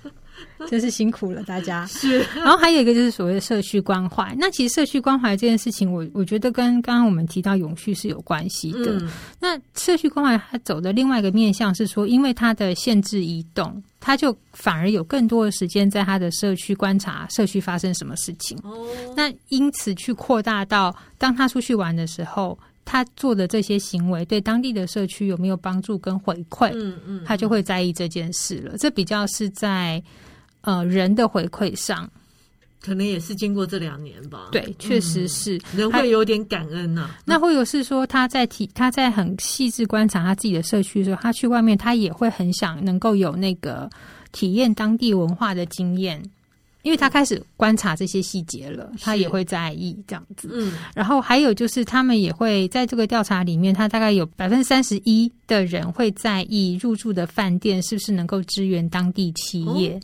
[0.70, 1.86] 真是辛苦了，大家。
[1.88, 4.36] 是，然后还有一个就是所谓的社区关怀。
[4.38, 8.98] 那其实社区关怀这件事情，我我觉得跟刚刚我们提到永续是有关系的。
[9.00, 18.58] 嗯、那社区关怀它走的另外一个面向是说，因为它的限制移动，它就反而有更多的时间在它的社区观察社区发生什么事情。
[18.64, 26.72] 哦，那因此去扩大到当他出去玩的时候，他做的这些行为对当地的社区有没有帮助跟回馈？
[26.74, 28.78] 嗯嗯，他就会在意这件事了。
[28.78, 30.02] 这比较是在。
[30.64, 32.10] 呃，人的回馈上，
[32.82, 34.50] 可能也是经过这两年吧。
[34.52, 37.20] 对，确实是、嗯、人会有点感恩呐、啊。
[37.24, 43.90] 那会有是说他在体他在很细致观察他自己的社区的时候，他去外面他也会很想能够有那个
[44.32, 46.24] 体验当地文化的经验。
[46.82, 50.50] 因为他开始观察这些细节了，他也会在意这样子。
[50.52, 60.02] 嗯，然后还有就是，他们也会在这个调查里面，他大概有百分之三十一的人会在意入住的饭店是不是能够支援当地企业，哦、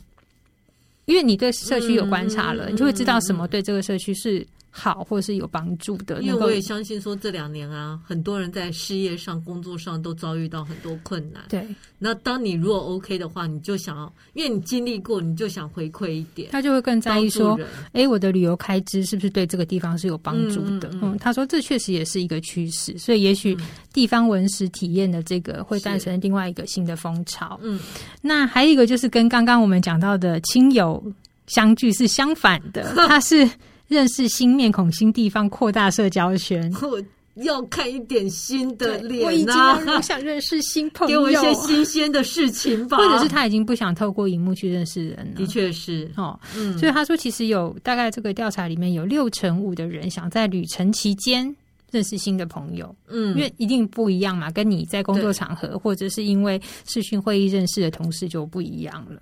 [1.10, 4.46] 因为你对社区有观察了，嗯、你就会知道什么对这个社区是。
[4.70, 6.22] 好，或者是有帮助的。
[6.22, 11.42] 因为我也相信说，这两年啊，很多人在事业上、工作上都遭遇到很多困难。
[11.48, 11.66] 对，
[11.98, 16.50] 那当你如果 OK 的话，你就想要，因为你经历过，你就想回馈一点。
[16.52, 17.58] 他就会更在意说，
[17.92, 20.88] 哎，我的旅游开支是不是对这个地方是有帮助的？
[20.90, 23.56] 嗯，嗯，嗯，他说这确实也是一个趋势，所以也许
[23.92, 27.58] 地方文史体验的这个会诞生另外一个新的风潮。
[27.62, 27.80] 嗯，
[28.22, 31.02] 那还有一个就是跟刚刚我们讲到的亲友
[31.48, 33.50] 相聚是相反的， 他是。
[33.90, 36.72] 认识新面孔、新地方，扩大社交圈。
[36.80, 37.02] 我
[37.42, 39.26] 要看一点新的脸啊！
[39.26, 39.54] 我已经
[39.94, 42.96] 我想认识新朋友，给我一些新鲜的事情吧。
[42.96, 45.34] 或者是他已经不想透过荧幕去认识人了。
[45.34, 51.52] 的确是哦，嗯，所以他说，其实有大概这个调查里面有六成五的人想在旅程期间
[51.90, 52.94] 认识新的朋友。
[53.08, 59.20] 嗯，因为一定不一样嘛，跟你在工作场合或者是因为视讯会议认识的同事就不一样了。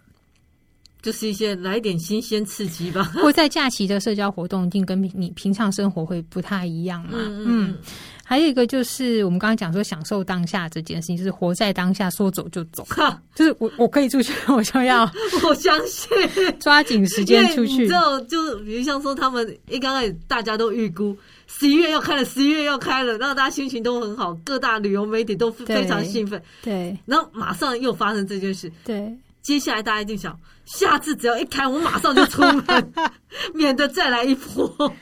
[1.01, 7.11] 就是一些来点新鲜刺激吧， 或在假期的社交活动，一定跟你平常生活会不太一样嘛。
[7.15, 7.79] 嗯，嗯，
[8.25, 12.85] 还有一个就是我们刚刚讲说享受当下这件事情，就是活在当下，说走就走。
[12.85, 15.11] 哈，就是我我可以出去， 我就要
[15.49, 16.11] 我相信
[16.59, 17.73] 抓紧时间出去。
[17.83, 26.43] 你知道，就是比如像说他们一刚开始大家都预估十一月要开了，十一月要开了，然后大家心情都很好，各大旅游媒体都非常兴奋。
[26.61, 28.71] 对，然后马上又发生这件事。
[28.85, 29.17] 对。
[29.43, 32.93] 接下来大家一定想，下次只要一开，我马上就出门，
[33.55, 34.93] 免得再来一波。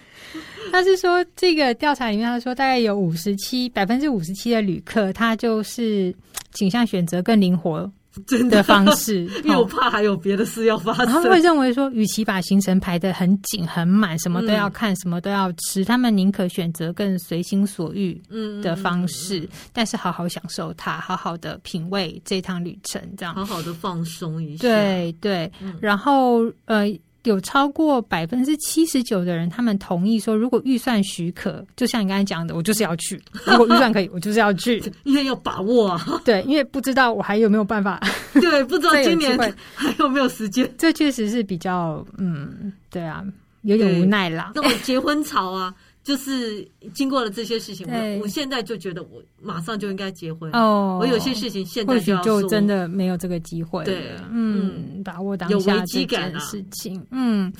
[0.70, 6.14] 他是说，这个调查里面，他说大概有五十七百分之五十七的旅客，他就是
[6.52, 7.90] 倾向选择更灵活。
[8.26, 11.06] 真的方式， 因为我怕还有别的事要发生。
[11.06, 18.20] 他们会认为说，与其把行程排得很紧很满，什么都要看，什么都要吃，他们宁可选择更随心所欲
[18.62, 24.62] 的方式，但是好好享受它，好好的品味这趟旅程，这样好好的放松一下。
[24.68, 25.50] 对对，
[25.80, 26.86] 然后呃。
[27.26, 33.20] 有超过百分之七十九的人，他们同意说，如果预算许可，就像你刚才讲的，我就是要去。
[33.46, 36.20] 如果预算可以，我就是要去，因为要把握啊。
[36.24, 38.00] 对，因为不知道我还有没有办法。
[38.34, 39.38] 对， 不知道今年
[39.74, 40.68] 还有没有时间。
[40.78, 43.22] 这确实是比较，嗯，对啊，
[43.62, 44.52] 有点无奈啦。
[44.54, 45.74] 那我结婚潮啊。
[46.06, 50.48] 就是经过了这些事情，我我现在就觉得我马上就应该结婚。
[50.52, 50.98] 哦。
[51.00, 53.82] 我有些事情现在就就真的没有这个机会。
[53.82, 55.84] 对，嗯，把握当下。
[55.84, 57.04] 这件事情。
[57.10, 57.52] 嗯，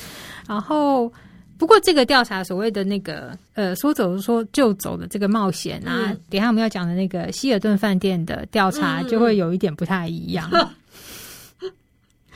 [0.46, 1.12] 然后
[1.58, 10.48] 不过这个调查所谓的那个呃说走说就走的这个冒险啊，等一下我们要讲的那个希尔顿饭店的调查就会有一点不太一样。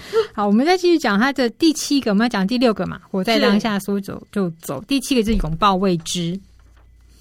[0.34, 3.00] 好，我们再继续讲它的第七个，我们要讲第六个嘛。
[3.10, 4.82] 活在当下，说走就走。
[4.86, 6.38] 第七个是拥抱未知，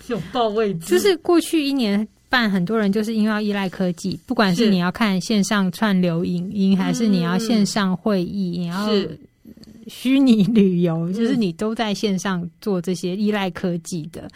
[0.08, 0.86] 拥抱未知。
[0.86, 8.90] 就是过去一年半，很多人就是因为要依赖科技，不管是你要看线上串流影音，还是你要线上会议，你要
[9.88, 14.30] 虚拟旅游，就是你都在线上做这些依赖科技的。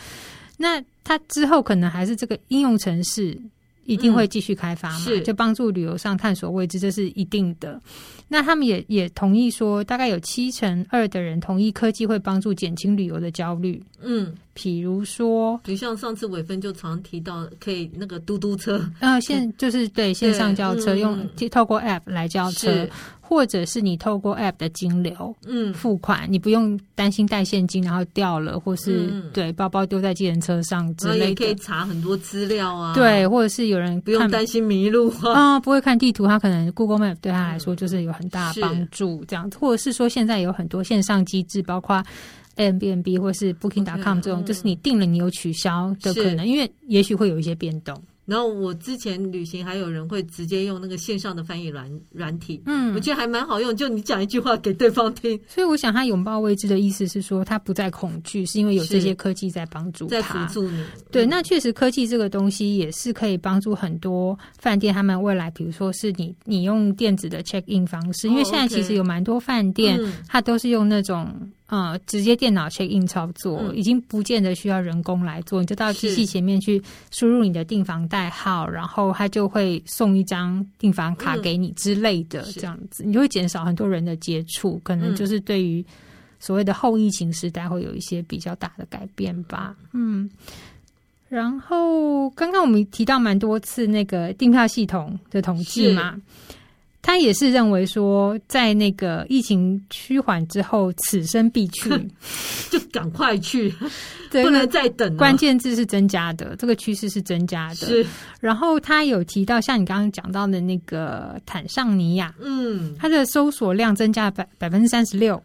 [0.58, 3.38] 那它之后可能还是这个应用程式
[3.86, 5.06] 一定会继续开发嘛？
[5.22, 7.82] 就帮助旅游上探索未知，这是一定的。
[8.28, 13.82] 那他们也也同意说，大概有七成二的人同意科技会帮助减轻旅游的焦虑。
[14.02, 22.88] 嗯，比如说，比如像上次伟芬就常提到，可以那个嘟嘟车，呃，现就是对线上叫车，用透过 App 来叫车。
[23.26, 32.94] 或者是你透过 App 的金流，嗯，付款，你不用担心带现金然后掉了，或是、嗯、对包包丢在计程车上之类的，也可以查很多资料啊。
[32.94, 39.58] 对，或者是有人不用担心迷路啊、嗯，不会看地图，他可能 Google Map 对他来说就是有很大的帮助，这样子。
[39.58, 42.04] 或者是说现在有很多线上机制，包括
[42.58, 48.02] Airbnb 或是 Booking.com 这种，嗯、就是你定了你有取消的可能，因为也许会有一些变动。
[48.26, 53.76] 然后我之前旅行还有人会直接用那个线上的翻译软软体，嗯，我觉得还蛮好用。
[53.76, 60.86] 就你讲一句话给对方听，所以我想他拥抱未知的意思是说他不再恐惧，是因为有这些科技在帮助他，在辅助你。
[61.12, 70.00] 对，那确实科技这个东西也是可以帮助很多饭店，他们未来比如说是你你用电子的 check in 方式，因为现在其实有蛮多饭店，
[70.30, 71.30] 它都是用那种。
[71.68, 85.84] 呃、嗯，直接电脑 check in 操作，嗯、已经不见得需要人工来做，你就到机器前面去输入你的订房代号，然后它就会送一张订房卡给你之类的，这样子，嗯、你就会减少很多人的接触，可能就是对于
[86.40, 89.76] 所谓的后疫情时代会有一些比较大的改变吧。
[89.94, 90.30] 嗯，
[91.30, 96.20] 然后刚刚我们提到蛮多次那个订票系统的统计嘛。
[97.06, 101.90] 他也是认为说，在那个疫情趋缓之后，此生必去，
[102.72, 103.70] 就赶快去，
[104.32, 105.16] 不能再等。
[105.18, 107.76] 关键字是增加的，这个趋势是增加的。
[107.76, 108.06] 是。
[108.40, 115.44] 然后他有提到，像你刚刚讲到的那个坦桑尼亚，嗯，它的搜索量增加百百分之三十六。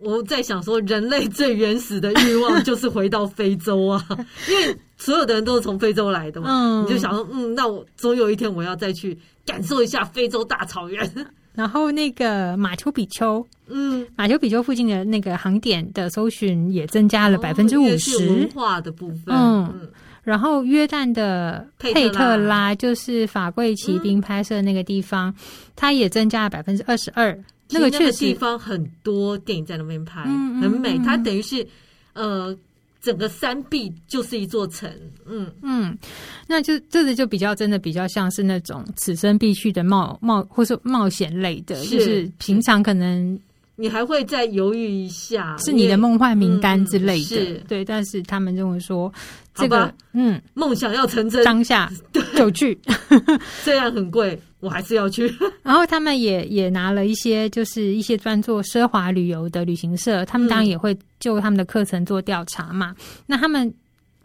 [0.00, 4.04] 我在想说，人类最原始的欲望就是回到非洲啊，
[4.50, 6.48] 因为所有的人都是从非洲来的嘛。
[6.50, 11.26] 嗯，你就想说，嗯，那我总有一天我要再去感受一下非洲大草原。
[11.54, 18.16] 然后那个马丘比丘，嗯，马丘比丘附近的那个航点的搜寻也增加了百分之五十。
[18.26, 19.90] 文化的部分，嗯，嗯，
[20.22, 25.34] 然后约旦的佩特拉，就是法贵骑兵拍摄那个地方，嗯，
[25.76, 27.38] 它也增加了百分之二十二。
[27.68, 30.98] 那个确实地方很多电影在那边拍，嗯、很美。
[30.98, 31.66] 它等于是，
[32.14, 32.56] 呃，
[33.02, 34.88] 整个山壁就是一座城。
[35.26, 35.98] 嗯嗯，
[36.46, 43.38] 那就这个就比较真的比较像是那种此生必去的冒冒或是冒险类的，是就是平常可能
[43.76, 47.36] 你还会再犹豫一下，是你的梦幻名单之类的。
[47.36, 49.12] 嗯、对，但是他们认为说
[49.54, 51.90] 这个嗯，梦想要成真，当下
[52.36, 52.78] 就去，
[53.62, 54.40] 虽然很贵。
[54.62, 55.28] 我还是要去，
[55.64, 62.94] 然后他们也也拿了一些，就是一些专做奢华旅游的旅行社，他们当然也会就他们的课程做调查嘛。
[62.96, 63.74] 嗯、那他们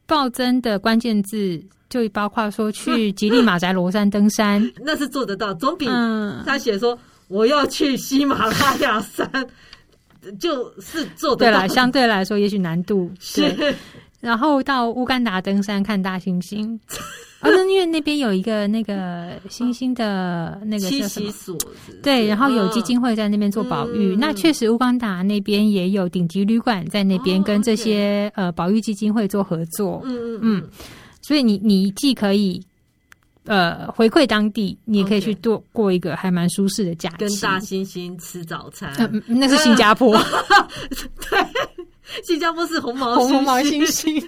[0.05, 1.59] 暴增的关键字
[1.89, 5.87] 就包括说去 吉利马扎罗山登山，那是做得到，总比
[6.45, 6.95] 他写说
[7.29, 9.27] 我要去喜马拉雅山，
[10.39, 11.51] 就是做得到。
[11.51, 13.75] 对啦，相对来说也许难度是。
[14.19, 16.79] 然后到乌干达登山看大猩猩。
[17.41, 21.55] 而是因为那边有一个那个星星的那个栖息所，
[22.01, 24.15] 对，然后有基金会在那边做保育。
[24.15, 30.01] 那确实乌干达那边也有顶级旅馆在那边跟这些呃保育基金会做合作。
[30.03, 30.69] 嗯嗯嗯，
[31.21, 32.59] 所以你你既可以
[33.45, 38.91] 呃回馈当地，你也可以去度过一个还蛮舒适的假期，跟大猩猩吃早餐。
[39.27, 40.17] 那是新加坡，
[41.29, 41.45] 对，
[42.23, 44.27] 新加坡是红毛红毛猩猩。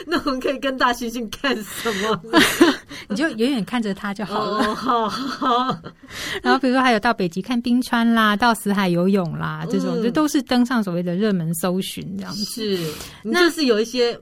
[0.06, 2.20] 那我们可以跟大猩猩干什么？
[3.08, 4.66] 你就远远看着它就好了。
[4.66, 5.78] 哦，好好。
[6.42, 12.44] 然后比如说还有到北极看冰川啦，到死海游泳啦，这种这都是登上所谓的热门搜寻这样子。
[12.44, 12.78] 是，
[13.22, 14.18] 那是有一些。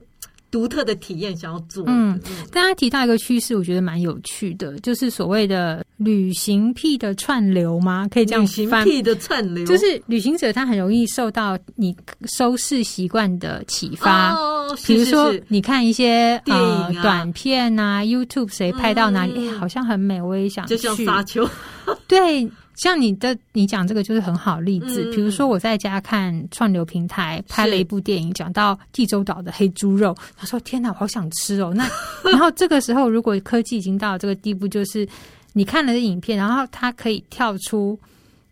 [0.51, 2.19] 独特的体验想要做，嗯，
[2.51, 8.07] 大家提到一个趋势，我觉得蛮有趣的，就是所谓的旅行癖的串流吗？
[8.09, 8.83] 可以这样翻？
[8.85, 11.95] 旅行癖的串流，就是旅行者他很容易受到你
[12.37, 21.47] 收视习惯的启发，哦，比如说你看一些电影、呃、短片啊，YouTube 谁拍到哪里，好像很美，我也想去，就像沙丘，
[22.07, 22.49] 对。
[22.79, 25.03] 像你的，你讲这个就是很好例子。
[25.11, 31.85] 比如说，我在家看串流平台拍了一部电影，讲到济州岛的黑猪肉，他说：“天哪，我好想吃哦！”那
[32.31, 35.05] 然后这个时候，如果科技已经到了这个地步，就是
[35.51, 37.99] 你看了这影片，然后它可以跳出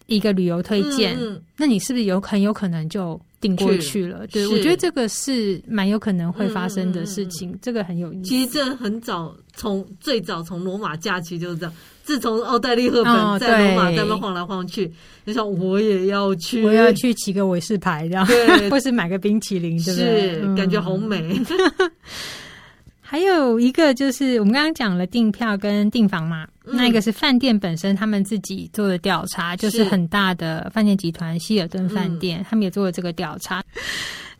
[0.08, 1.18] 一个旅游推荐，
[1.56, 3.18] 那你是不是有很有可能就？
[3.40, 8.30] 订过去了，对，我觉得这个是蛮有可能会发生的事情，嗯、这个很有意思。
[8.30, 11.74] 其实这很早，从最早从罗马假期就是这样。
[12.08, 14.90] 自从奥黛丽·赫本在罗马在那晃来晃去，
[15.26, 20.36] 就像我也要去，我要去骑个伟士牌，这样，对， 或是买个冰淇淋，对不对？
[20.36, 21.38] 是，感觉好美。
[23.02, 29.84] 还有一个就是我们刚刚讲了订票跟订房嘛，嗯、那一个是饭店本身他们自己做的调查，是就是。
[29.84, 33.62] 很大的饭店集团希尔顿饭店，嗯、他们也做了这个调查。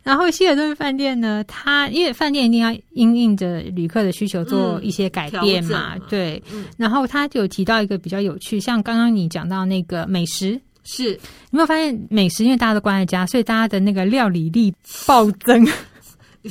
[0.02, 6.42] 然后希尔顿饭店呢，它因为饭店一定要因应着旅客的需求做一些改变嘛，嗯、对。
[6.52, 11.18] 嗯、然后他就有提到一个比较有趣，像刚刚你讲到那个美食，是你有
[11.58, 14.72] 没有发现美食，因为大家都关在家，所以大家的那个料理力
[15.06, 15.66] 暴增。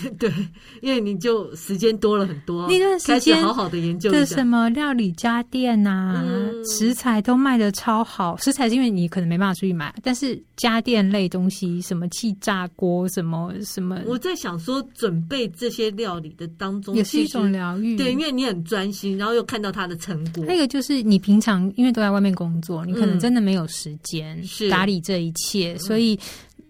[0.20, 0.32] 对，
[0.82, 8.38] 因为你就时间多了很多，那段时间好好的研究的什么料理家电呐、啊，嗯、食材都卖的超好。
[8.38, 17.96] 食材是因为你可能没办法出去买，但是家电类东西，什么气炸锅，什么什么，我在想说，准备这些料理的当中也是一种疗愈。
[17.96, 20.44] 对，因为你很专心，然后又看到它的成果。
[20.46, 26.20] 那个就是你平常因为都在外面工作，你可能真的没有时间打理这一切，嗯、所以。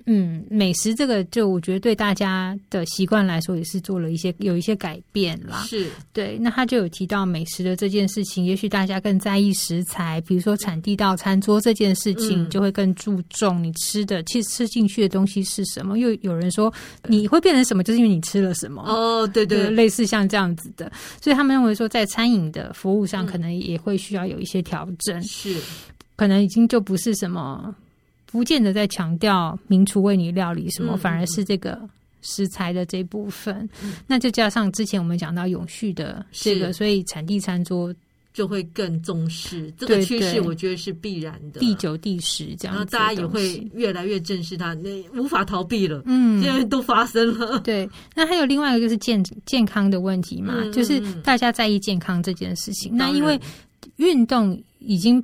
[0.10, 5.66] 嗯，美食这个就我觉得对大家的习惯来说也是做了一些有一些改变啦。
[5.68, 16.00] 是对，那他就有提到美食的这件事情，也许大家更在意食材，比如说产地到餐桌这件事情，就会更注重你吃的，其实吃进去的东西是什么。
[16.00, 16.74] 又有人说
[17.08, 18.82] 你会变成什么，就是因为你吃了什么。
[18.84, 20.90] 哦，对对，类似像这样子的，
[21.22, 25.22] 所以他们认为说在餐饮的服务上，可能也会需要有一些调整。
[25.22, 25.58] 是，
[26.16, 27.76] 可能已经就不是什么。
[28.30, 31.80] 不见得在强调名厨为你料理什么，嗯、反而是这个
[32.22, 33.68] 食材的这部分。
[33.82, 37.94] 嗯、那就加上之前我们讲到永续的这个，所以产地餐桌
[38.34, 41.60] 就会更重视这个趋势，我觉得是必然的。
[41.60, 46.04] 第九、第十这样，然后大家也会越来越正视它，那无法逃避了。
[46.06, 47.60] 嗯，现在都发生了。
[47.62, 52.94] 对，那还有另外一个就是健健康的问题嘛，嗯、就是大家在意健康这件事情。
[52.94, 53.40] 嗯、那因为
[53.96, 55.24] 运动已经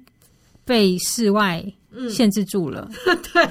[0.65, 1.63] 被室外
[2.09, 3.47] 限制住了，嗯、 对，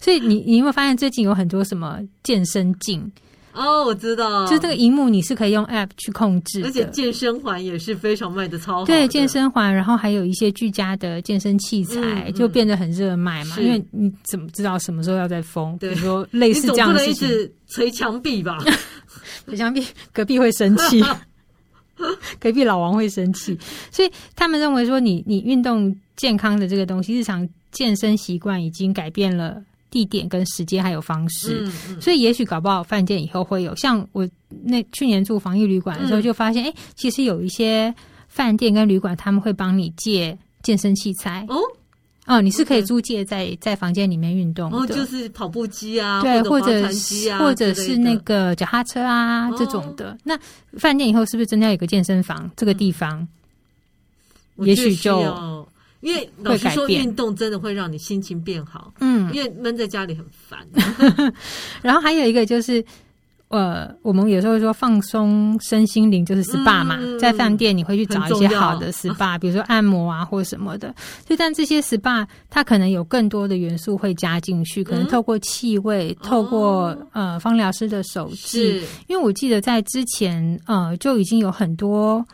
[0.00, 3.10] 所以你你有没有发现最近有很多什么健身镜？
[3.52, 8.86] 哦，我知道，就是这个荧幕你是可以用 App 去控制，而且健身环也是非常卖的超好的。
[8.86, 13.56] 对，健身环，然后还有一些居家的健身器材，嗯、就变得很热卖嘛。
[13.58, 15.76] 因为你怎么知道什么时候要再封？
[15.78, 18.56] 对，比如说类似这样的事情，你总不能一直捶墙壁吧？
[19.48, 21.02] 捶墙壁，隔壁会生气，
[22.38, 23.58] 隔壁老王会生气。
[23.90, 29.62] 所以他们认为说你，你你运动健康的这个东西，日常健身习惯已经改变了。
[29.92, 33.74] 地点跟时间还有方式，嗯嗯、所以也许搞不好饭店以后会有。
[33.74, 34.24] 像我
[34.62, 37.92] 那去年住防疫旅馆的时候，就发现，哎、嗯，其实有一些
[38.28, 41.58] 饭店跟旅馆他们会帮你借健身器材哦。
[42.26, 50.12] 哦，你是可以租借在在房间里面运动的，哦，就是跑步机啊，对，或者是或者是那个脚踏车啊这种的。
[50.12, 50.38] 哦、那
[50.78, 52.48] 饭店以后是不是真的要有个健身房？
[52.56, 53.26] 这个地方，
[54.54, 55.59] 嗯、也许就。
[56.00, 58.92] 因为老实说，运动真的会让你心情变好。
[59.00, 60.58] 嗯，因为闷在家里很烦。
[61.82, 62.82] 然后还有一个就是，
[63.48, 70.94] 呃，我们有时候说放松身心灵，就是 SPA 嘛，嗯、在饭店你会去找一些好的 SPA， 比如说按摩啊或什么的。
[71.26, 78.82] 就但这些 SPA 它可能有更多的元素会加进去，可能透过气味，嗯、透过、哦、呃芳疗师的手技。
[79.06, 82.24] 因为我记得在之前呃就已经有很多。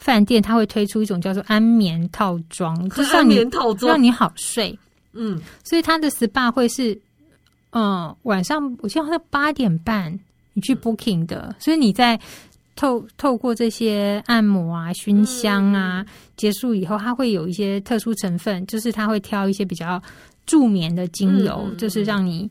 [0.00, 3.36] 饭店它会推出一种叫做安眠套装， 就是让你
[3.80, 4.76] 让你好睡。
[5.12, 6.98] 嗯，所以它的 SPA 会是，
[7.72, 10.18] 嗯，晚上我记得好像八点半
[10.54, 12.18] 你去 booking 的，嗯、所以你在
[12.76, 20.02] 透透过这些按摩啊、熏香啊、嗯、结束以后，它会有一些特殊成分，就是它会挑一些比较
[20.46, 22.48] 助眠的精油，嗯、就是让你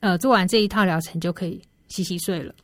[0.00, 2.54] 呃做完这一套疗程就可以洗洗睡了。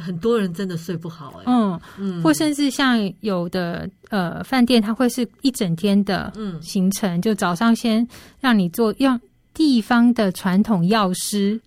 [0.00, 8.06] 很多人真的睡不好哎、欸，嗯嗯，或甚至像有的呃饭店，它会是一整天的行程，嗯、就早上先
[8.40, 9.20] 让你做，用
[9.54, 11.60] 地方的传统药师。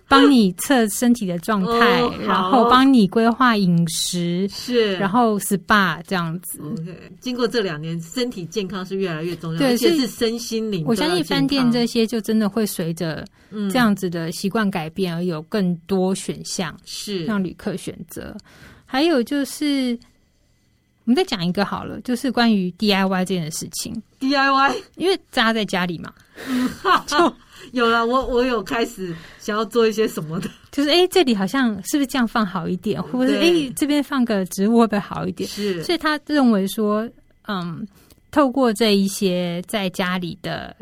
[0.08, 6.58] 帮你测身体的状态，哦、然后帮你规划饮食，是，然后 SPA 这样子。
[6.62, 10.82] OK，经过这两年，身体健康是越来越重要，对，而且是身心灵。
[10.86, 13.22] 我相信饭店这些就真的会随着
[13.70, 18.34] 这样子的习惯改变而有更多选项，是让旅客选择。
[18.86, 19.98] 还有就是，
[21.04, 24.02] 我们再讲一个好了，就是关于 DIY 这件事情。
[24.20, 26.10] DIY，因为扎在家里嘛，
[27.06, 27.30] 就。
[27.72, 35.48] 有了，我我有开始想要做一些什么的， 就是哎，这里好像是不是这样放好一点，或者是哎这边放个植物会不会好一点？
[35.48, 37.08] 是，所以他认为说，
[37.46, 37.86] 嗯，
[38.30, 40.74] 透过这一些在家里的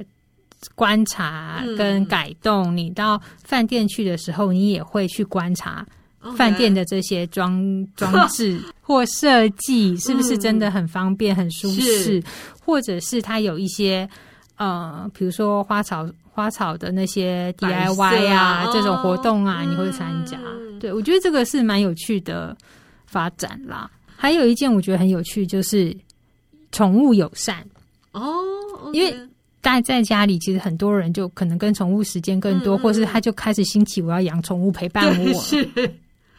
[0.74, 5.86] 观察跟改动，嗯、你到饭店去的时候，你也会去观察
[6.36, 7.62] 饭店的这些装
[7.96, 12.22] 装置或设计是不是真的很方便、嗯、很舒适，
[12.64, 14.08] 或者是它有一些
[14.56, 16.08] 呃，比如说花草。
[16.36, 20.38] 花草的那些 DIY 啊，啊这种活动啊，嗯、你会参加？
[20.78, 22.54] 对，我觉得这个是蛮有趣的
[23.06, 23.90] 发展啦。
[24.14, 25.96] 还有一件我觉得很有趣，就是
[26.72, 27.66] 宠物友善
[28.12, 28.34] 哦
[28.84, 29.16] ，okay、因为
[29.62, 35.42] 待在家里，其实很多人就可能跟宠物时间更多，嗯、或是他就开始兴起我要养宠物陪伴我。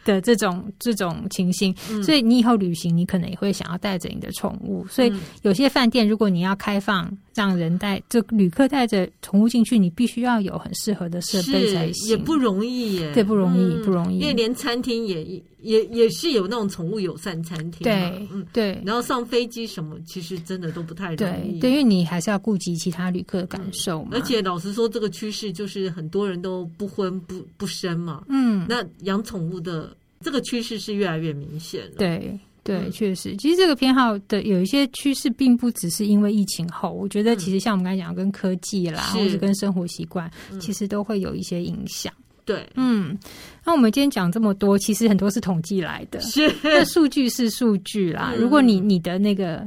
[0.08, 4.82] 的这种这种情形，所以你以后旅行，你可能也会想要带着你的宠物。
[4.84, 13.12] 嗯、所以有些饭店，如果你要开放让人带，就旅客带着宠物进去，你必须要有很适合的设备才行，也不容易耶。
[13.12, 14.20] 对，不容易，嗯、不容易。
[14.20, 15.22] 因为连餐厅也
[15.60, 18.80] 也也是有那种宠物友善餐厅，对，嗯，对。
[18.86, 24.12] 然后上飞机什么，其实真的都不太容易，对，对，因为你还是要顾及其他旅客的感受嘛。
[24.12, 29.94] 而且老实说，这个趋势就是很多人都不婚不不生嘛，嗯，那养宠物的。
[30.20, 31.92] 这个趋势是越来越明显了。
[31.96, 36.90] 对对，确实，其实这个偏好的有一些趋势，并不只是因为疫情后。
[36.92, 42.12] 我觉得，其实像我们刚才讲，跟科技啦，或者跟生活习惯，其实都会有一些影响。
[42.44, 43.16] 对，嗯。
[43.64, 48.34] 那我们今天讲这么多，其实很多是统计来的，是那数据是数据啦。
[48.36, 49.66] 如果你你的那个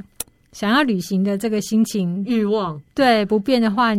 [0.52, 3.96] 想要旅行的这个心情欲望对不变的话，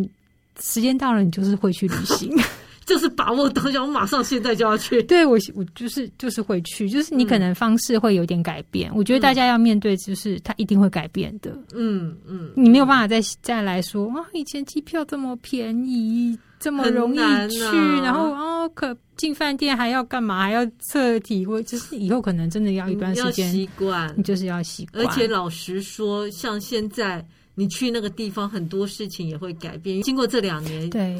[0.61, 2.29] 时间到了，你就是会去旅行。
[2.85, 5.01] 就是把握当下，我马上现在就要去。
[5.07, 8.89] 对我，我就是就是会去，就是你可能方式会有点改变。
[8.91, 11.57] 嗯、我觉得大家要面对，就是它一定会改变的。
[11.73, 17.17] 嗯嗯，你没有办法再再来说啊，以前机票这么便宜，这么容易
[17.49, 20.41] 去，啊、然后哦，可进饭店还要干嘛？
[20.41, 25.05] 还要测体温，就是以后可能真的要一段时间习惯，你就是要习惯。
[25.05, 27.25] 而且老实说，像现在
[27.55, 30.01] 你去那个地方，很多事情也会改变。
[30.01, 31.17] 经过这两年，对。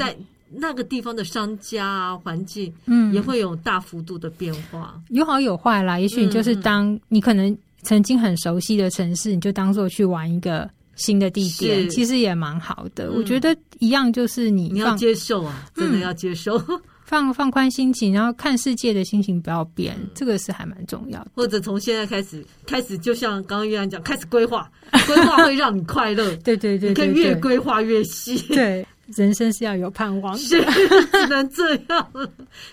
[0.56, 6.00] 那个地方的商家啊，环境，嗯，也会有大幅度的变化，嗯、有好有坏啦。
[6.00, 13.08] 也许你就是当你可能曾经很熟悉的城市，你就当做去玩一个新的地点，其实也蛮好的。
[13.08, 21.32] 嗯、我觉得一样，就是你你要接受啊，真的要接受， 嗯、放放宽心情，然后看世界的心情不要变，嗯、这个是还蛮重要的。
[21.36, 24.70] 或者从现在开始，开始就像刚刚月安讲，开始规划，
[25.08, 26.34] 规划会让你快乐。
[26.44, 28.38] 对，对，对对对，你可以越规划越细。
[28.48, 28.86] 对。
[29.16, 30.62] 人生是要有盼望的，是
[31.12, 32.12] 只能这样。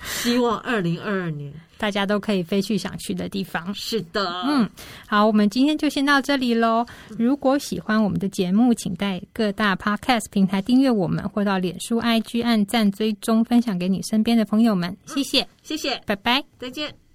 [0.02, 3.74] 希望二零二二年大家都可以飞去想去的地方。
[3.74, 4.68] 是的，嗯，
[5.06, 6.84] 好，我们今天就先到这里喽。
[7.18, 14.94] 如果喜欢我们的节目，请在各大 Podcast 平台订阅我们，或到脸书、IG 按赞追踪，分享给你身边的朋友们。
[15.06, 17.09] 谢谢，谢谢，拜拜，再见。